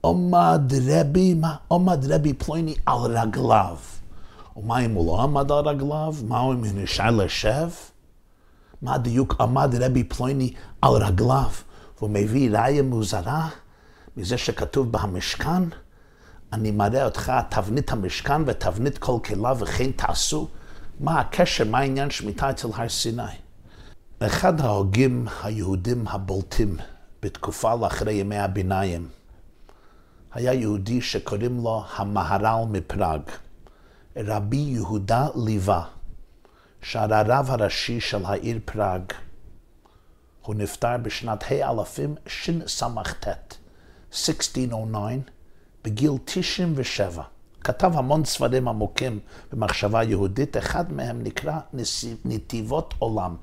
עומד 0.00 0.72
רבי? 0.88 1.34
עומד 1.68 2.12
רבי 2.12 2.32
פלויני 2.32 2.74
על 2.86 2.98
רגליו. 3.18 3.76
ומה 4.56 4.78
אם 4.78 4.94
הוא 4.94 5.06
לא 5.06 5.22
עמד 5.22 5.52
על 5.52 5.68
רגליו? 5.68 6.14
מה 6.28 6.40
אם 6.40 6.44
הוא 6.44 6.56
נשאר 6.74 7.10
לשב? 7.10 7.68
מה 8.82 8.98
דיוק 8.98 9.40
עמד 9.40 9.74
רבי 9.80 10.04
פלויני 10.04 10.52
על 10.82 10.92
רגליו? 10.92 11.50
והוא 11.98 12.10
מביא 12.10 12.50
ראיה 12.50 12.82
מוזרה, 12.82 13.48
מזה 14.16 14.38
שכתוב 14.38 14.92
במשכן, 14.92 15.62
אני 16.52 16.70
מראה 16.70 17.04
אותך 17.04 17.32
תבנית 17.48 17.92
המשכן 17.92 18.42
ותבנית 18.46 18.98
כל 18.98 19.18
כלה 19.24 19.52
וכן 19.58 19.90
תעשו. 19.90 20.48
מה 21.00 21.20
הקשר, 21.20 21.64
מה 21.64 21.78
העניין 21.78 22.10
שמיטה 22.10 22.50
אצל 22.50 22.68
הר 22.74 22.88
סיני? 22.88 23.22
אחד 24.20 24.60
ההוגים 24.60 25.26
היהודים 25.42 26.08
הבולטים 26.08 26.76
בתקופה 27.22 27.74
לאחרי 27.74 28.12
ימי 28.12 28.38
הביניים 28.38 29.08
היה 30.34 30.52
יהודי 30.52 31.00
שקוראים 31.00 31.60
לו 31.62 31.84
המהר"ל 31.96 32.64
מפראג, 32.70 33.20
רבי 34.16 34.56
יהודה 34.56 35.28
ליבה, 35.44 35.82
שהיה 36.82 37.20
הרב 37.20 37.50
הראשי 37.50 38.00
של 38.00 38.24
העיר 38.24 38.58
פראג. 38.64 39.02
הוא 40.42 40.54
נפטר 40.54 40.96
בשנת 41.02 41.44
ה' 41.50 41.70
אלפים 41.70 42.14
שס"ט, 42.26 43.26
1609, 44.12 45.30
בגיל 45.84 46.12
97. 46.24 47.22
כתב 47.60 47.92
המון 47.94 48.24
ספרים 48.24 48.68
עמוקים 48.68 49.18
במחשבה 49.52 50.02
יהודית, 50.02 50.56
אחד 50.56 50.92
מהם 50.92 51.22
נקרא 51.22 51.58
נתיבות 52.24 52.94
עולם. 52.98 53.36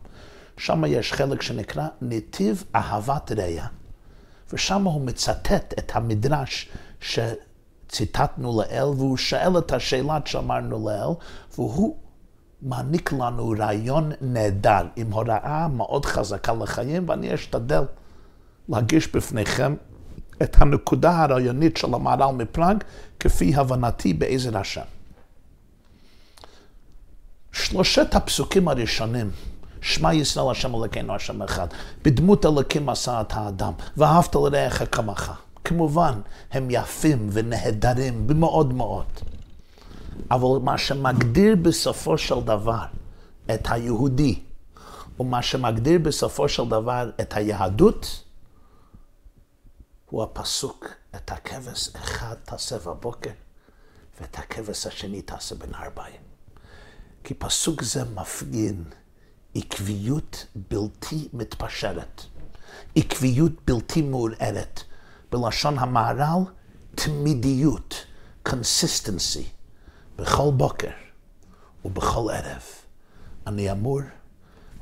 שם 0.58 0.84
יש 0.88 1.14
חלק 1.14 1.42
שנקרא 1.42 1.88
נתיב 2.02 2.64
אהבת 2.76 3.32
רע, 3.32 3.68
ושם 4.54 4.84
הוא 4.84 5.02
מצטט 5.02 5.74
את 5.80 5.92
המדרש 5.96 6.70
שציטטנו 7.00 8.62
לאל, 8.62 8.86
והוא 8.86 9.18
שואל 9.18 9.58
את 9.58 9.72
השאלה 9.72 10.20
שאמרנו 10.26 10.90
לאל, 10.90 11.14
והוא 11.56 11.98
מעניק 12.62 13.14
לנו 13.14 13.54
רעיון 13.60 14.12
נהדר, 14.22 14.88
עם 14.96 15.12
הוראה 15.12 15.68
מאוד 15.68 16.06
חזקה 16.06 16.54
לחיים, 16.54 17.10
ואני 17.10 17.34
אשתדל 17.34 17.84
להגיש 18.70 19.16
בפניכם 19.16 19.76
את 20.44 20.62
הנקודה 20.62 21.24
הרעיונית 21.24 21.78
של 21.78 21.94
המהר"ל 21.94 22.36
מפראג, 22.36 22.84
כפי 23.20 23.56
הבנתי 23.56 24.14
בעזר 24.14 24.58
השם. 24.58 24.82
שלושת 27.52 28.16
הפסוקים 28.16 28.68
הראשונים, 28.68 29.32
שמע 29.82 30.14
ישראל 30.14 30.52
השם 30.52 30.76
אלוקינו 30.76 31.16
השם 31.16 31.42
אחד, 31.42 31.68
בדמות 32.04 32.46
אלוקים 32.46 32.90
עשה 32.90 33.22
את 33.22 33.34
האדם, 33.34 33.74
ואהבת 33.98 34.36
לרעך 34.36 34.84
כמוך. 34.92 35.30
כמובן, 35.64 36.20
הם 36.52 36.68
יפים 36.72 37.30
ונהדרים 37.32 38.28
במאוד 38.28 38.74
מאוד. 38.74 39.06
אבל 40.32 40.60
מה 40.64 40.78
שמגדיר 40.78 41.56
בסופו 41.56 42.18
של 42.18 42.42
דבר 42.42 42.86
את 43.54 43.68
היהודי, 43.72 44.40
ומה 45.20 45.42
שמגדיר 45.42 46.00
בסופו 46.00 46.50
של 46.50 46.66
דבר 46.70 47.10
את 47.22 47.34
היהדות, 47.34 48.24
הוא 50.10 50.24
הפסוק, 50.24 50.88
את 51.16 51.32
הכבש 51.32 51.90
אחד 51.96 52.36
תעשה 52.44 52.78
בבוקר, 52.80 53.32
ואת 54.22 54.40
הכבש 54.40 54.88
השני 54.88 55.22
תעשה 55.22 55.56
בין 55.56 55.74
הארבעים. 55.74 56.22
כי 57.24 57.34
פסוק 57.34 57.84
זה 57.84 58.04
מפגין 58.16 58.84
עקביות 59.56 60.46
בלתי 60.56 61.28
מתפשרת, 61.34 62.22
עקביות 62.96 63.52
בלתי 63.66 64.02
מעורערת. 64.02 64.84
בלשון 65.32 65.80
המהר"ל, 65.80 66.44
תמידיות, 66.96 68.06
consistency, 68.48 69.44
בכל 70.18 70.52
בוקר 70.52 70.92
ובכל 71.86 72.28
ערב. 72.34 72.64
אני 73.48 73.72
אמור 73.72 74.00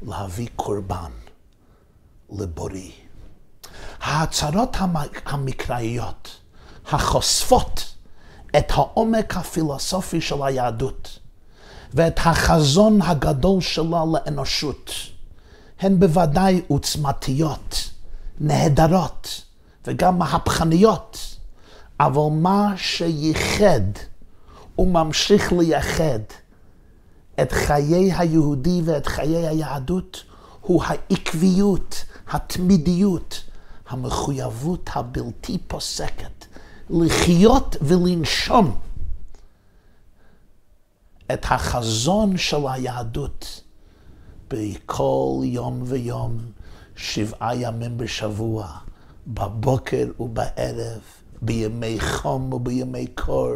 להביא 0.01 0.47
קורבן 0.55 1.11
לבורי. 2.29 2.91
ההצהרות 4.01 4.77
המקראיות 5.25 6.39
החושפות 6.87 7.95
את 8.57 8.71
העומק 8.71 9.37
הפילוסופי 9.37 10.21
של 10.21 10.43
היהדות 10.43 11.19
ואת 11.93 12.19
החזון 12.19 13.01
הגדול 13.01 13.61
שלה 13.61 14.03
לאנושות 14.13 14.91
הן 15.79 15.99
בוודאי 15.99 16.61
עוצמתיות, 16.67 17.89
נהדרות 18.39 19.41
וגם 19.87 20.19
מהפכניות, 20.19 21.37
אבל 21.99 22.31
מה 22.31 22.73
שייחד 22.77 23.81
וממשיך 24.77 25.53
לייחד 25.53 26.19
את 27.41 27.51
חיי 27.51 28.13
היהודי 28.13 28.81
ואת 28.85 29.05
חיי 29.05 29.47
היהדות 29.47 30.23
הוא 30.61 30.83
העקביות, 30.83 32.05
התמידיות, 32.27 33.43
המחויבות 33.89 34.89
הבלתי 34.93 35.57
פוסקת 35.67 36.45
לחיות 36.89 37.75
ולנשום 37.81 38.77
את 41.33 41.45
החזון 41.45 42.37
של 42.37 42.67
היהדות 42.67 43.61
בכל 44.49 45.41
יום 45.43 45.83
ויום, 45.85 46.37
שבעה 46.95 47.55
ימים 47.55 47.97
בשבוע, 47.97 48.77
בבוקר 49.27 50.07
ובערב, 50.19 51.01
בימי 51.41 51.99
חום 51.99 52.53
ובימי 52.53 53.07
קור, 53.07 53.51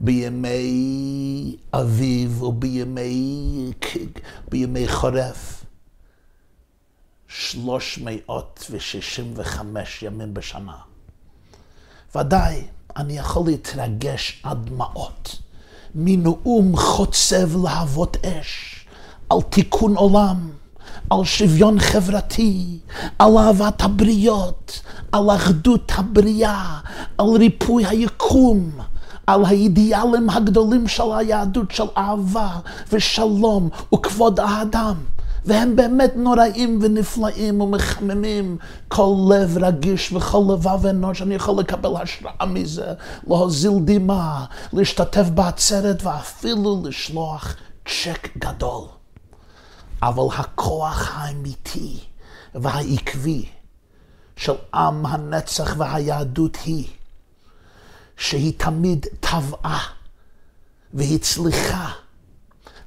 בימי 0.00 1.56
אביב 1.72 2.42
ובימי 2.42 3.72
בימי 4.48 4.88
חורף. 4.88 5.64
365 7.28 10.02
ימים 10.02 10.34
בשנה. 10.34 10.76
ודאי, 12.14 12.64
אני 12.96 13.18
יכול 13.18 13.46
להתרגש 13.46 14.40
עד 14.42 14.66
דמעות 14.66 15.38
מנאום 15.94 16.76
חוצב 16.76 17.56
להבות 17.64 18.16
אש 18.26 18.86
על 19.30 19.42
תיקון 19.42 19.96
עולם, 19.96 20.50
על 21.10 21.24
שוויון 21.24 21.80
חברתי, 21.80 22.78
על 23.18 23.38
אהבת 23.38 23.82
הבריות, 23.82 24.80
על 25.12 25.30
אחדות 25.30 25.92
הבריאה, 25.94 26.80
על 27.18 27.26
ריפוי 27.38 27.86
היקום. 27.86 28.89
על 29.30 29.44
האידיאלים 29.44 30.30
הגדולים 30.30 30.88
של 30.88 31.12
היהדות 31.12 31.70
של 31.70 31.84
אהבה 31.96 32.58
ושלום 32.92 33.68
וכבוד 33.94 34.40
האדם. 34.40 34.94
והם 35.44 35.76
באמת 35.76 36.12
נוראים 36.16 36.78
ונפלאים 36.82 37.60
ומחממים 37.60 38.56
כל 38.88 39.14
לב 39.30 39.58
רגיש 39.58 40.12
וכל 40.12 40.42
לבב 40.52 40.86
אנוש. 40.86 41.22
אני 41.22 41.34
יכול 41.34 41.58
לקבל 41.58 41.96
השראה 41.96 42.46
מזה, 42.46 42.92
להוזיל 43.26 43.72
דמעה, 43.84 44.44
להשתתף 44.72 45.28
בעצרת 45.34 46.02
ואפילו 46.02 46.82
לשלוח 46.84 47.56
צ'ק 47.88 48.28
גדול. 48.38 48.84
אבל 50.02 50.36
הכוח 50.38 51.10
האמיתי 51.14 51.98
והעקבי 52.54 53.44
של 54.36 54.52
עם 54.74 55.06
הנצח 55.06 55.74
והיהדות 55.78 56.56
היא 56.64 56.86
שהיא 58.20 58.52
תמיד 58.56 59.06
טבעה 59.20 59.86
והצליחה 60.94 61.90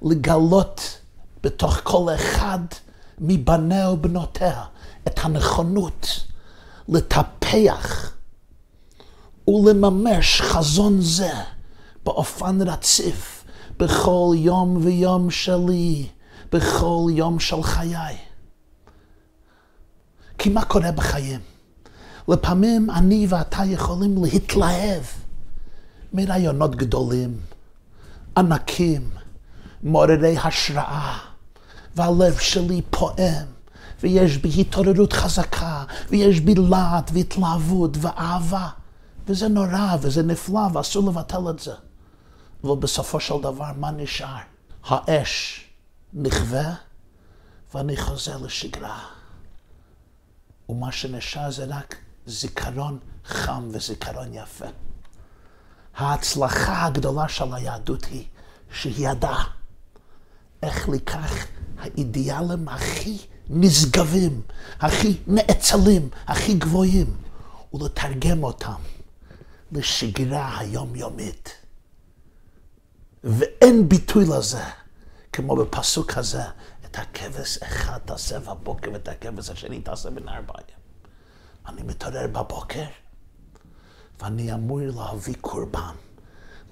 לגלות 0.02 1.00
בתוך 1.44 1.80
כל 1.84 2.08
אחד 2.16 2.60
מבניה 3.20 3.90
ובנותיה 3.90 4.64
את 5.08 5.20
הנכונות 5.24 6.08
לטפח 6.90 8.12
ולממש 9.48 10.42
חזון 10.42 11.02
זה 11.02 11.32
באופן 12.06 12.62
רציף 12.62 13.44
בכל 13.80 14.34
יום 14.36 14.78
ויום 14.86 15.32
שלי, 15.32 16.08
בכל 16.52 17.08
יום 17.10 17.40
של 17.40 17.64
חיי. 17.64 18.18
כי 20.38 20.50
מה 20.50 20.66
קורה 20.66 20.92
בחיים? 20.92 21.40
לפעמים 22.28 22.90
אני 22.90 23.28
ואתה 23.30 23.64
יכולים 23.66 24.24
להתלהב 24.24 25.04
מרעיונות 26.14 26.76
גדולים, 26.76 27.38
ענקים, 28.38 29.10
מעוררי 29.84 30.38
השראה. 30.38 31.34
והלב 31.96 32.38
שלי 32.38 32.82
פועם, 32.90 33.48
ויש 34.00 34.38
בי 34.38 34.62
התעוררות 34.62 35.14
חזקה, 35.14 35.84
ויש 36.10 36.40
בי 36.40 36.56
להט 36.56 37.12
והתלהבות 37.14 37.98
ואהבה. 38.02 38.70
וזה 39.28 39.48
נורא, 39.48 39.96
וזה 40.02 40.24
נפלא, 40.24 40.68
ואסור 40.74 41.10
לבטל 41.10 41.50
את 41.50 41.60
זה. 41.60 41.74
אבל 42.64 42.76
בסופו 42.76 43.20
של 43.20 43.42
דבר, 43.42 43.72
מה 43.78 43.92
נשאר? 43.92 44.38
האש 44.84 45.66
נכווה, 46.14 46.74
ואני 47.74 47.98
חוזר 47.98 48.38
לשגרה. 48.38 49.00
ומה 50.70 50.92
שנשאר 50.92 51.52
זה 51.52 51.66
רק 51.66 51.96
זיכרון 52.26 53.00
חם 53.26 53.68
וזיכרון 53.72 54.34
יפה. 54.34 54.66
ההצלחה 55.96 56.86
הגדולה 56.86 57.28
של 57.28 57.54
היהדות 57.54 58.06
היא 58.06 58.26
שהיא 58.72 59.10
ידעה 59.10 59.44
איך 60.64 60.90
לקח 60.90 61.46
האידיאלים 61.80 62.68
הכי 62.68 63.18
נשגבים, 63.50 64.42
הכי 64.80 65.18
נאצלים, 65.28 66.10
הכי 66.28 66.54
גבוהים, 66.54 67.18
ולתרגם 67.74 68.44
אותם 68.44 68.82
לשגרה 69.72 70.60
היומיומית. 70.60 71.56
ואין 73.24 73.90
ביטוי 73.90 74.26
לזה, 74.26 74.64
כמו 75.34 75.56
בפסוק 75.56 76.18
הזה, 76.18 76.44
את 76.86 76.98
הכבש 77.00 77.58
אחד 77.58 77.98
תעשה 78.06 78.40
בבוקר 78.40 78.92
ואת 78.92 79.08
הכבש 79.08 79.50
השני 79.50 79.82
תעשה 79.82 80.10
בין 80.10 80.30
ארבעים. 80.30 80.66
אני 81.68 81.84
מתעורר 81.84 82.28
בבוקר, 82.28 82.86
ואני 84.24 84.54
אמור 84.54 84.80
להביא 84.82 85.36
קורבן, 85.42 85.96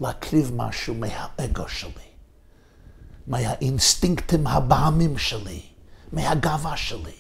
להקריב 0.02 0.52
משהו 0.56 0.96
מהאגו 0.96 1.68
שלי, 1.68 2.10
מהאינסטינקטים 3.28 4.48
הבעמים 4.48 5.18
שלי, 5.18 5.62
מהגאווה 6.12 6.78
שלי, 6.78 7.18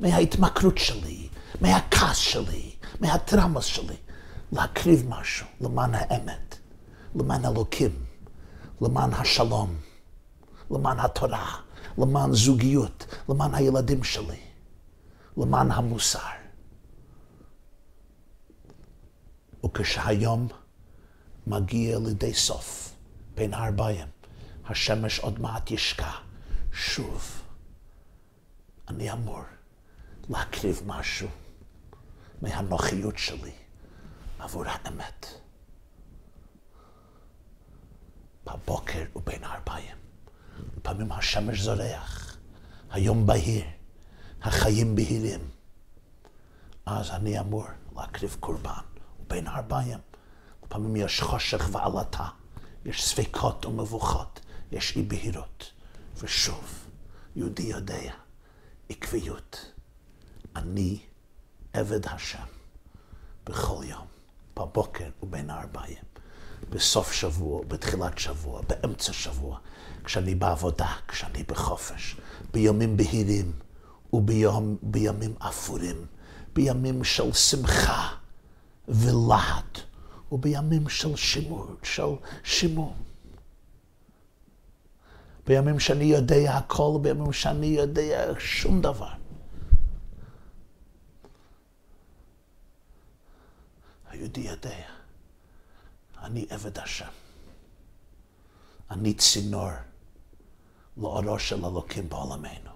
מההתמכרות 0.00 0.78
שלי, 0.78 1.28
מהכעס 1.60 2.16
שלי, 2.16 2.70
מהטראומות 3.00 3.62
שלי, 3.62 3.96
להקריב 4.52 5.08
משהו 5.08 5.46
למען 5.60 5.90
האמת, 5.94 6.56
למען 7.14 7.44
אלוקים, 7.44 8.04
למען 8.80 9.12
השלום, 9.12 9.76
למען 10.70 11.00
התורה, 11.00 11.56
למען 11.98 12.32
זוגיות, 12.32 13.06
למען 13.28 13.54
הילדים 13.54 14.04
שלי, 14.04 14.40
למען 15.36 15.70
המוסר. 15.70 16.43
וכשהיום 19.64 20.48
מגיע 21.46 21.98
לידי 21.98 22.34
סוף, 22.34 22.94
בין 23.34 23.54
הארבעים, 23.54 24.06
השמש 24.66 25.18
עוד 25.18 25.40
מעט 25.40 25.70
ישקע, 25.70 26.10
שוב, 26.72 27.42
אני 28.88 29.12
אמור 29.12 29.42
להקריב 30.28 30.82
משהו 30.86 31.28
מהנוחיות 32.42 33.18
שלי 33.18 33.52
עבור 34.38 34.64
האמת. 34.66 35.26
בבוקר 38.46 39.04
ובין 39.16 39.44
הארבעים. 39.44 39.96
לפעמים 40.76 41.12
השמש 41.12 41.60
זורח, 41.60 42.36
היום 42.90 43.26
בהיר, 43.26 43.64
החיים 44.42 44.94
בהירים. 44.96 45.40
אז 46.86 47.10
אני 47.10 47.40
אמור 47.40 47.64
להקריב 47.96 48.36
קורבן, 48.40 48.93
ובין 49.24 49.46
הארבעים. 49.46 49.98
לפעמים 50.66 50.96
יש 50.96 51.20
חושך 51.20 51.68
ועלטה, 51.72 52.28
יש 52.84 53.04
ספקות 53.04 53.66
ומבוכות, 53.66 54.40
יש 54.72 54.96
אי 54.96 55.02
בהירות. 55.02 55.70
ושוב, 56.18 56.84
יהודי 57.36 57.62
יודע, 57.62 58.12
עקביות. 58.88 59.72
אני 60.56 60.98
עבד 61.72 62.06
השם 62.06 62.44
בכל 63.46 63.82
יום, 63.84 64.06
בבוקר 64.56 65.08
ובין 65.22 65.50
הארבעים. 65.50 66.04
בסוף 66.70 67.12
שבוע, 67.12 67.62
בתחילת 67.68 68.18
שבוע, 68.18 68.60
באמצע 68.68 69.12
שבוע, 69.12 69.58
כשאני 70.04 70.34
בעבודה, 70.34 70.92
כשאני 71.08 71.42
בחופש, 71.42 72.16
בימים 72.52 72.96
בהירים 72.96 73.52
ובימים 74.12 75.34
אפורים, 75.38 76.06
בימים 76.52 77.04
של 77.04 77.32
שמחה 77.32 78.14
ולהט, 78.88 79.78
ובימים 80.32 80.88
של 80.88 81.16
שימור, 81.16 81.66
של 81.82 82.08
שימור. 82.44 82.94
בימים 85.46 85.80
שאני 85.80 86.04
יודע 86.04 86.56
הכל, 86.56 86.98
בימים 87.02 87.32
שאני 87.32 87.66
יודע 87.66 88.32
שום 88.38 88.80
דבר. 88.80 89.12
היהודי 94.10 94.40
יודע. 94.40 94.84
אני 96.22 96.46
עבד 96.50 96.78
השם. 96.78 97.08
אני 98.90 99.14
צינור 99.14 99.70
לאורו 100.96 101.38
של 101.38 101.64
אלוקים 101.64 102.08
בעולמנו. 102.08 102.70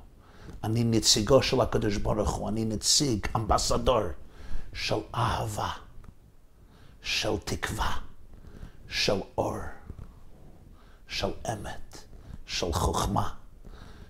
אני 0.65 0.85
נציגו 0.85 1.43
של 1.43 1.61
הקדוש 1.61 1.97
ברוך 1.97 2.31
הוא, 2.31 2.49
אני 2.49 2.65
נציג, 2.65 3.27
אמבסדור 3.37 4.01
של 4.73 4.99
אהבה, 5.15 5.71
של 7.11 7.39
תקווה, 7.45 7.97
של 8.89 9.21
אור, 9.39 9.57
של 11.09 11.31
אמת, 11.53 11.99
של 12.47 12.73
חוכמה, 12.73 13.29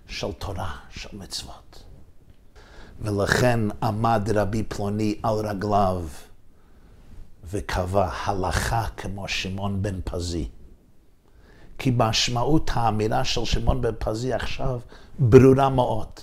של 0.07 0.31
תורה, 0.31 0.75
של 0.89 1.17
מצוות. 1.17 1.83
ולכן 3.01 3.59
עמד 3.83 4.29
רבי 4.33 4.63
פלוני 4.63 5.19
על 5.23 5.35
רגליו 5.35 6.03
וקבע 7.43 8.09
הלכה 8.23 8.87
כמו 8.97 9.27
שמעון 9.27 9.81
בן 9.81 9.99
פזי. 10.03 10.49
כי 11.77 11.91
משמעות 11.97 12.71
האמירה 12.73 13.23
של 13.23 13.45
שמעון 13.45 13.81
בן 13.81 13.95
פזי 13.99 14.33
עכשיו 14.33 14.79
ברורה 15.19 15.69
מאוד. 15.69 16.19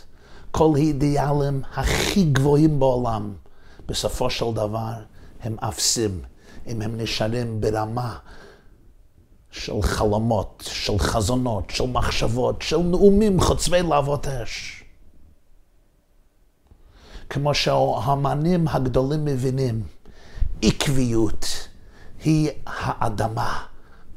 כל 0.50 0.72
האידיאלים 0.74 1.62
הכי 1.74 2.24
גבוהים 2.24 2.78
בעולם, 2.80 3.34
בסופו 3.86 4.30
של 4.30 4.52
דבר 4.54 4.94
הם 5.42 5.56
אפסים, 5.58 6.22
אם 6.66 6.82
הם 6.82 7.00
נשארים 7.00 7.60
ברמה 7.60 8.18
של 9.50 9.82
חלומות, 9.82 10.68
של 10.72 10.98
חזונות, 10.98 11.70
של 11.70 11.86
מחשבות, 11.86 12.62
של 12.62 12.78
נאומים 12.78 13.40
חוצבי 13.40 13.82
להבות 13.82 14.26
אש. 14.28 14.84
כמו 17.30 17.54
שהאמנים 17.54 18.68
הגדולים 18.68 19.24
מבינים, 19.24 19.82
עקביות 20.62 21.68
היא 22.24 22.50
האדמה 22.66 23.64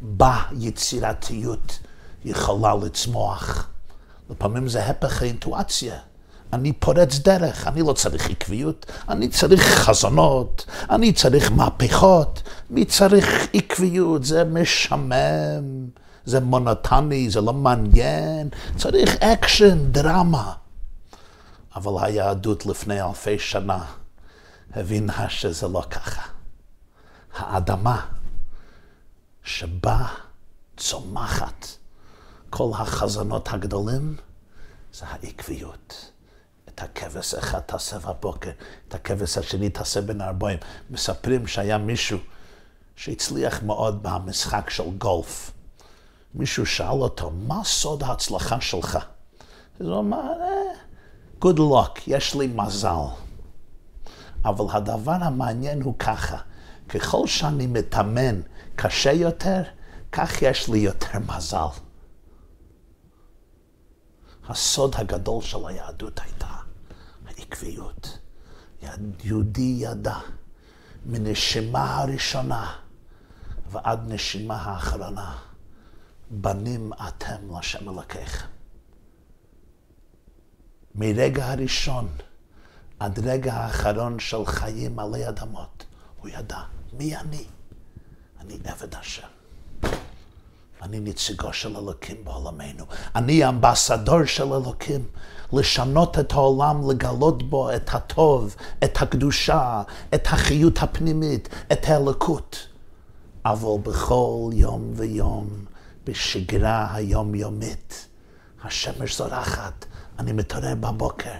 בה 0.01 0.43
יצירתיות 0.57 1.79
יכולה 2.25 2.75
לצמוח. 2.75 3.69
לפעמים 4.29 4.67
זה 4.67 4.85
הפך 4.85 5.21
האינטואציה. 5.21 5.99
אני 6.53 6.73
פורץ 6.73 7.19
דרך, 7.19 7.67
אני 7.67 7.81
לא 7.81 7.93
צריך 7.93 8.29
עקביות, 8.29 8.85
אני 9.09 9.29
צריך 9.29 9.61
חזונות, 9.61 10.65
אני 10.89 11.13
צריך 11.13 11.51
מהפכות. 11.51 12.41
מי 12.69 12.85
צריך 12.85 13.47
עקביות? 13.53 14.23
זה 14.23 14.43
משמם, 14.43 15.13
זה 16.25 16.39
מונוטני, 16.39 17.29
זה 17.29 17.41
לא 17.41 17.53
מעניין, 17.53 18.49
צריך 18.77 19.15
אקשן, 19.15 19.91
דרמה. 19.91 20.53
אבל 21.75 22.05
היהדות 22.05 22.65
לפני 22.65 23.01
אלפי 23.01 23.39
שנה 23.39 23.85
הבינה 24.73 25.29
שזה 25.29 25.67
לא 25.67 25.83
ככה. 25.91 26.21
האדמה 27.37 28.05
שבה 29.43 30.07
צומחת 30.77 31.67
כל 32.49 32.71
החזונות 32.73 33.47
הגדולים 33.53 34.15
זה 34.93 35.05
העקביות. 35.07 36.11
את 36.73 36.81
הכבש 36.81 37.33
אחד 37.33 37.59
תעשה 37.59 37.99
בבוקר, 37.99 38.51
את 38.87 38.95
הכבש 38.95 39.37
השני 39.37 39.69
תעשה 39.69 40.01
בין 40.01 40.21
הערביים. 40.21 40.57
מספרים 40.89 41.47
שהיה 41.47 41.77
מישהו 41.77 42.17
שהצליח 42.95 43.63
מאוד 43.63 43.99
במשחק 44.03 44.69
של 44.69 44.97
גולף. 44.97 45.51
מישהו 46.33 46.65
שאל 46.65 47.01
אותו, 47.01 47.31
מה 47.31 47.63
סוד 47.63 48.03
ההצלחה 48.03 48.61
שלך? 48.61 48.97
אז 49.79 49.87
הוא 49.87 49.99
אמר, 49.99 50.31
אה, 50.41 50.73
good 51.41 51.57
luck, 51.57 51.99
יש 52.07 52.35
לי 52.35 52.47
מזל. 52.47 53.05
אבל 54.45 54.65
הדבר 54.69 55.17
המעניין 55.21 55.81
הוא 55.81 55.93
ככה, 55.99 56.37
ככל 56.89 57.27
שאני 57.27 57.67
מתאמן 57.67 58.41
קשה 58.75 59.11
יותר, 59.11 59.61
כך 60.11 60.41
יש 60.41 60.69
לי 60.69 60.77
יותר 60.77 61.19
מזל. 61.27 61.67
הסוד 64.49 64.95
הגדול 64.97 65.41
של 65.41 65.67
היהדות 65.67 66.19
הייתה 66.23 66.58
העקביות. 67.49 68.19
יהודי 69.23 69.75
ידע 69.79 70.17
מנשימה 71.05 71.97
הראשונה 71.97 72.75
ועד 73.71 74.11
נשימה 74.11 74.55
האחרונה, 74.55 75.37
בנים 76.29 76.91
אתם 77.07 77.57
לשם 77.57 77.89
אלוקיכם. 77.89 78.45
מרגע 80.95 81.51
הראשון 81.51 82.07
עד 82.99 83.19
רגע 83.19 83.53
האחרון 83.53 84.19
של 84.19 84.45
חיים 84.45 84.99
עלי 84.99 85.29
אדמות, 85.29 85.85
הוא 86.21 86.29
ידע 86.29 86.61
מי 86.93 87.17
אני. 87.17 87.45
אני 88.39 88.57
עבד 88.63 88.95
השם. 88.95 89.38
אני 90.81 90.99
נציגו 90.99 91.53
של 91.53 91.77
אלוקים 91.77 92.23
בעולמנו. 92.23 92.85
אני 93.15 93.49
אמבסדור 93.49 94.25
של 94.25 94.53
אלוקים, 94.53 95.05
לשנות 95.53 96.19
את 96.19 96.31
העולם, 96.31 96.89
לגלות 96.89 97.49
בו 97.49 97.75
את 97.75 97.89
הטוב, 97.93 98.55
את 98.83 99.01
הקדושה, 99.01 99.81
את 100.15 100.27
החיות 100.27 100.77
הפנימית, 100.77 101.49
את 101.71 101.85
האלוקות. 101.85 102.67
אבל 103.45 103.81
בכל 103.83 104.49
יום 104.53 104.91
ויום, 104.95 105.65
בשגרה 106.03 106.95
היומיומית, 106.95 108.07
השמש 108.63 109.17
זורחת, 109.17 109.85
אני 110.19 110.31
מתעורר 110.31 110.75
בבוקר. 110.75 111.35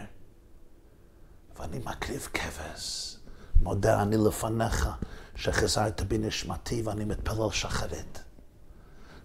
ואני 1.60 1.80
מקריב 1.86 2.28
כבש 2.34 3.16
מודה 3.62 4.02
אני 4.02 4.18
לפניך 4.18 4.90
שחזרת 5.36 6.02
בנשמתי 6.08 6.82
ואני 6.82 7.06
מתפלל 7.06 7.52
שחרית. 7.52 8.29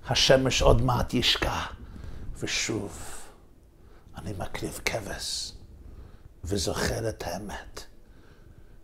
השמש 0.09 0.63
עוד 0.63 0.83
מעט 0.83 1.15
ישקע, 1.15 1.61
ושוב 2.39 2.99
אני 4.17 4.33
מקריב 4.39 4.81
כבש 4.85 5.53
וזוכר 6.45 7.09
את 7.09 7.25
האמת, 7.27 7.83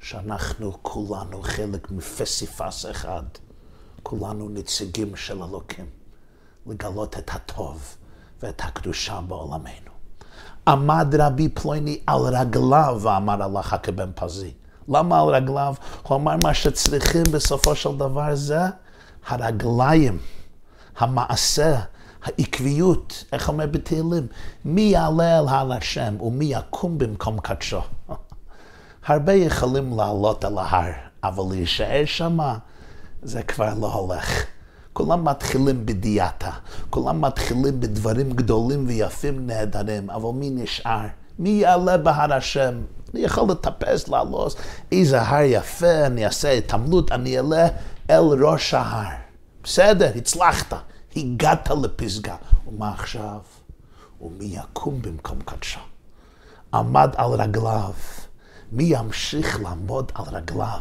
שאנחנו 0.00 0.83
כולנו 0.83 1.42
חלק 1.42 1.90
מפסיפס 1.90 2.87
אחד, 2.90 3.22
כולנו 4.02 4.48
נציגים 4.48 5.16
של 5.16 5.42
אלוקים, 5.42 5.87
לגלות 6.66 7.18
את 7.18 7.30
הטוב 7.35 7.96
ואת 8.42 8.61
הקדושה 8.64 9.20
בעולמנו. 9.20 9.90
עמד 10.68 11.14
רבי 11.18 11.48
פלויני 11.48 12.00
על 12.06 12.20
רגליו 12.22 12.98
ואמר 13.00 13.42
הלכה 13.42 13.78
כבן 13.78 14.11
פזי. 14.14 14.52
למה 14.88 15.20
על 15.20 15.28
רגליו? 15.28 15.74
הוא 16.02 16.16
אמר 16.16 16.37
מה 16.42 16.54
שצריכים 16.54 17.22
בסופו 17.33 17.76
של 17.76 17.96
דבר 17.96 18.35
זה 18.35 18.61
הרגליים, 19.26 20.18
המעשה, 20.98 21.81
העקביות, 22.24 23.24
איך 23.33 23.48
אומר 23.48 23.66
בתהילים? 23.66 24.26
מי 24.64 24.81
יעלה 24.81 25.38
על 25.38 25.48
הר 25.48 25.72
השם 25.72 26.20
ומי 26.20 26.44
יקום 26.44 26.98
במקום 26.98 27.40
קדשו. 27.40 27.81
הרבה 29.07 29.33
יכולים 29.33 29.96
לעלות 29.96 30.44
על 30.44 30.59
ההר, 30.59 30.92
אבל 31.24 31.44
להישאר 31.50 32.03
שמה 32.05 32.59
זה 33.22 33.42
כבר 33.42 33.74
לא 33.81 33.92
הולך. 33.92 34.44
כולם 34.92 35.24
מתחילים 35.24 35.87
בדיאטה, 35.87 36.50
כולם 36.90 37.20
מתחילים 37.20 37.81
בדברים 37.81 38.31
גדולים 38.33 38.85
ויפים 38.88 39.46
נהדרים, 39.46 40.11
אבל 40.11 40.31
מי 40.35 40.50
נשאר? 40.50 41.07
מי 41.38 41.48
יעלה 41.48 41.98
בהר 41.98 42.35
השם? 42.35 42.74
אני 43.14 43.20
יכול 43.20 43.50
לטפס, 43.50 44.09
לעלות, 44.09 44.57
איזה 44.92 45.22
הר 45.22 45.42
יפה, 45.42 46.07
אני 46.07 46.24
אעשה 46.26 46.53
התעמלות, 46.53 47.12
אני 47.12 47.37
אעלה 47.37 47.68
אל 48.11 48.44
ראש 48.44 48.74
ההר. 48.74 49.29
בסדר, 49.72 50.11
הצלחת, 50.16 50.72
הגעת 51.16 51.70
לפסגה. 51.83 52.37
ומה 52.66 52.92
עכשיו? 52.92 53.38
ומי 54.20 54.44
יקום 54.44 55.02
במקום 55.02 55.38
קדשו? 55.40 55.80
עמד 56.74 57.11
על 57.16 57.30
רגליו. 57.30 57.92
מי 58.72 58.85
ימשיך 58.85 59.61
לעמוד 59.61 60.12
על 60.14 60.24
רגליו? 60.35 60.80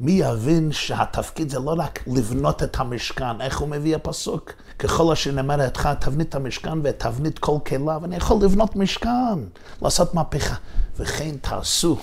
מי 0.00 0.12
יבין 0.12 0.72
שהתפקיד 0.72 1.50
זה 1.50 1.58
לא 1.58 1.74
רק 1.78 2.00
לבנות 2.06 2.62
את 2.62 2.76
המשכן, 2.80 3.40
איך 3.40 3.58
הוא 3.58 3.68
מביא 3.68 3.96
הפסוק? 3.96 4.52
ככל 4.78 5.12
אשר 5.12 5.32
נאמר 5.32 5.66
אתך 5.66 5.88
תבנית 6.00 6.34
המשכן 6.34 6.78
ותבנית 6.82 7.38
כל 7.38 7.58
כליו, 7.66 8.04
אני 8.04 8.16
יכול 8.16 8.36
לבנות 8.42 8.76
משכן, 8.76 9.38
לעשות 9.82 10.14
מהפכה. 10.14 10.54
וכן 10.96 11.36
תעשו, 11.40 11.98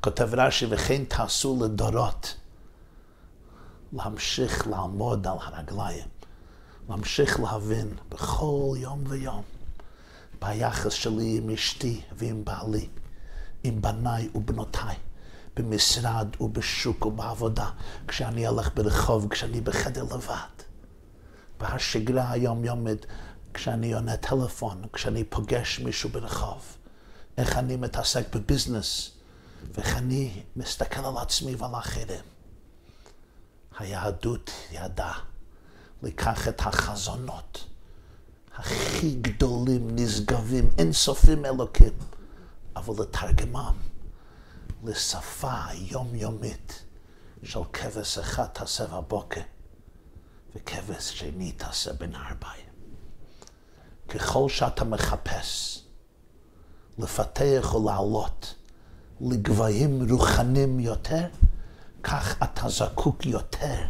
כותב 0.00 0.28
רש"י, 0.34 0.66
וכן 0.70 1.04
תעשו 1.08 1.58
לדורות. 1.64 2.34
להמשיך 3.96 4.66
לעמוד 4.66 5.26
על 5.26 5.36
הרגליים, 5.40 6.08
להמשיך 6.88 7.40
להבין 7.40 7.88
בכל 8.08 8.74
יום 8.76 9.04
ויום, 9.06 9.42
ביחס 10.40 10.92
שלי 10.92 11.36
עם 11.38 11.50
אשתי 11.50 12.00
ועם 12.12 12.44
בעלי, 12.44 12.88
עם 13.64 13.82
בניי 13.82 14.28
ובנותיי. 14.34 14.96
במשרד 15.56 16.28
ובשוק 16.40 17.06
ובעבודה, 17.06 17.70
כשאני 18.08 18.46
הולך 18.46 18.70
ברחוב, 18.74 19.28
כשאני 19.28 19.60
בחדר 19.60 20.02
לבד. 20.02 20.56
בהשגרה 21.60 22.30
היומיומית, 22.30 23.06
כשאני 23.54 23.94
עונה 23.94 24.16
טלפון, 24.16 24.82
כשאני 24.92 25.24
פוגש 25.24 25.80
מישהו 25.80 26.10
ברחוב. 26.10 26.76
איך 27.38 27.56
אני 27.56 27.76
מתעסק 27.76 28.34
בביזנס, 28.36 29.10
ואיך 29.74 29.96
אני 29.96 30.42
מסתכל 30.56 31.04
על 31.04 31.18
עצמי 31.18 31.54
ועל 31.54 31.74
האחרים. 31.74 32.35
היהדות 33.78 34.50
ידעה 34.72 35.20
לקח 36.02 36.48
את 36.48 36.60
החזונות 36.60 37.64
הכי 38.54 39.14
גדולים, 39.14 39.88
נשגבים, 39.92 40.70
אינסופים 40.78 41.44
אלוקים, 41.44 41.92
אבל 42.76 43.02
לתרגמם 43.02 43.74
לשפה 44.84 45.54
יומיומית 45.74 46.82
של 47.42 47.60
כבש 47.72 48.18
אחד 48.18 48.46
תעשה 48.46 48.86
בבוקר 48.86 49.40
וכבש 50.54 51.18
שני 51.18 51.52
תעשה 51.52 51.92
בין 51.92 52.14
הארבעים. 52.14 52.66
ככל 54.08 54.48
שאתה 54.48 54.84
מחפש 54.84 55.82
לפתח 56.98 57.74
ולעלות 57.74 58.54
לגבהים 59.20 60.10
רוחניים 60.10 60.80
יותר, 60.80 61.26
כך 62.08 62.42
אתה 62.42 62.68
זקוק 62.68 63.26
יותר 63.26 63.84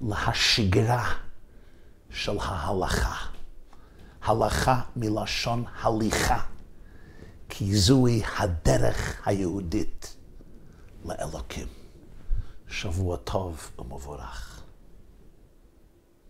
להשגרה 0.00 1.14
של 2.10 2.38
ההלכה. 2.40 3.16
הלכה 4.22 4.80
מלשון 4.96 5.64
הליכה. 5.82 6.40
כי 7.48 7.76
זוהי 7.76 8.22
הדרך 8.38 9.20
היהודית 9.26 10.16
לאלוקים. 11.04 11.66
שבוע 12.68 13.16
טוב 13.16 13.70
ומבורך. 13.78 14.49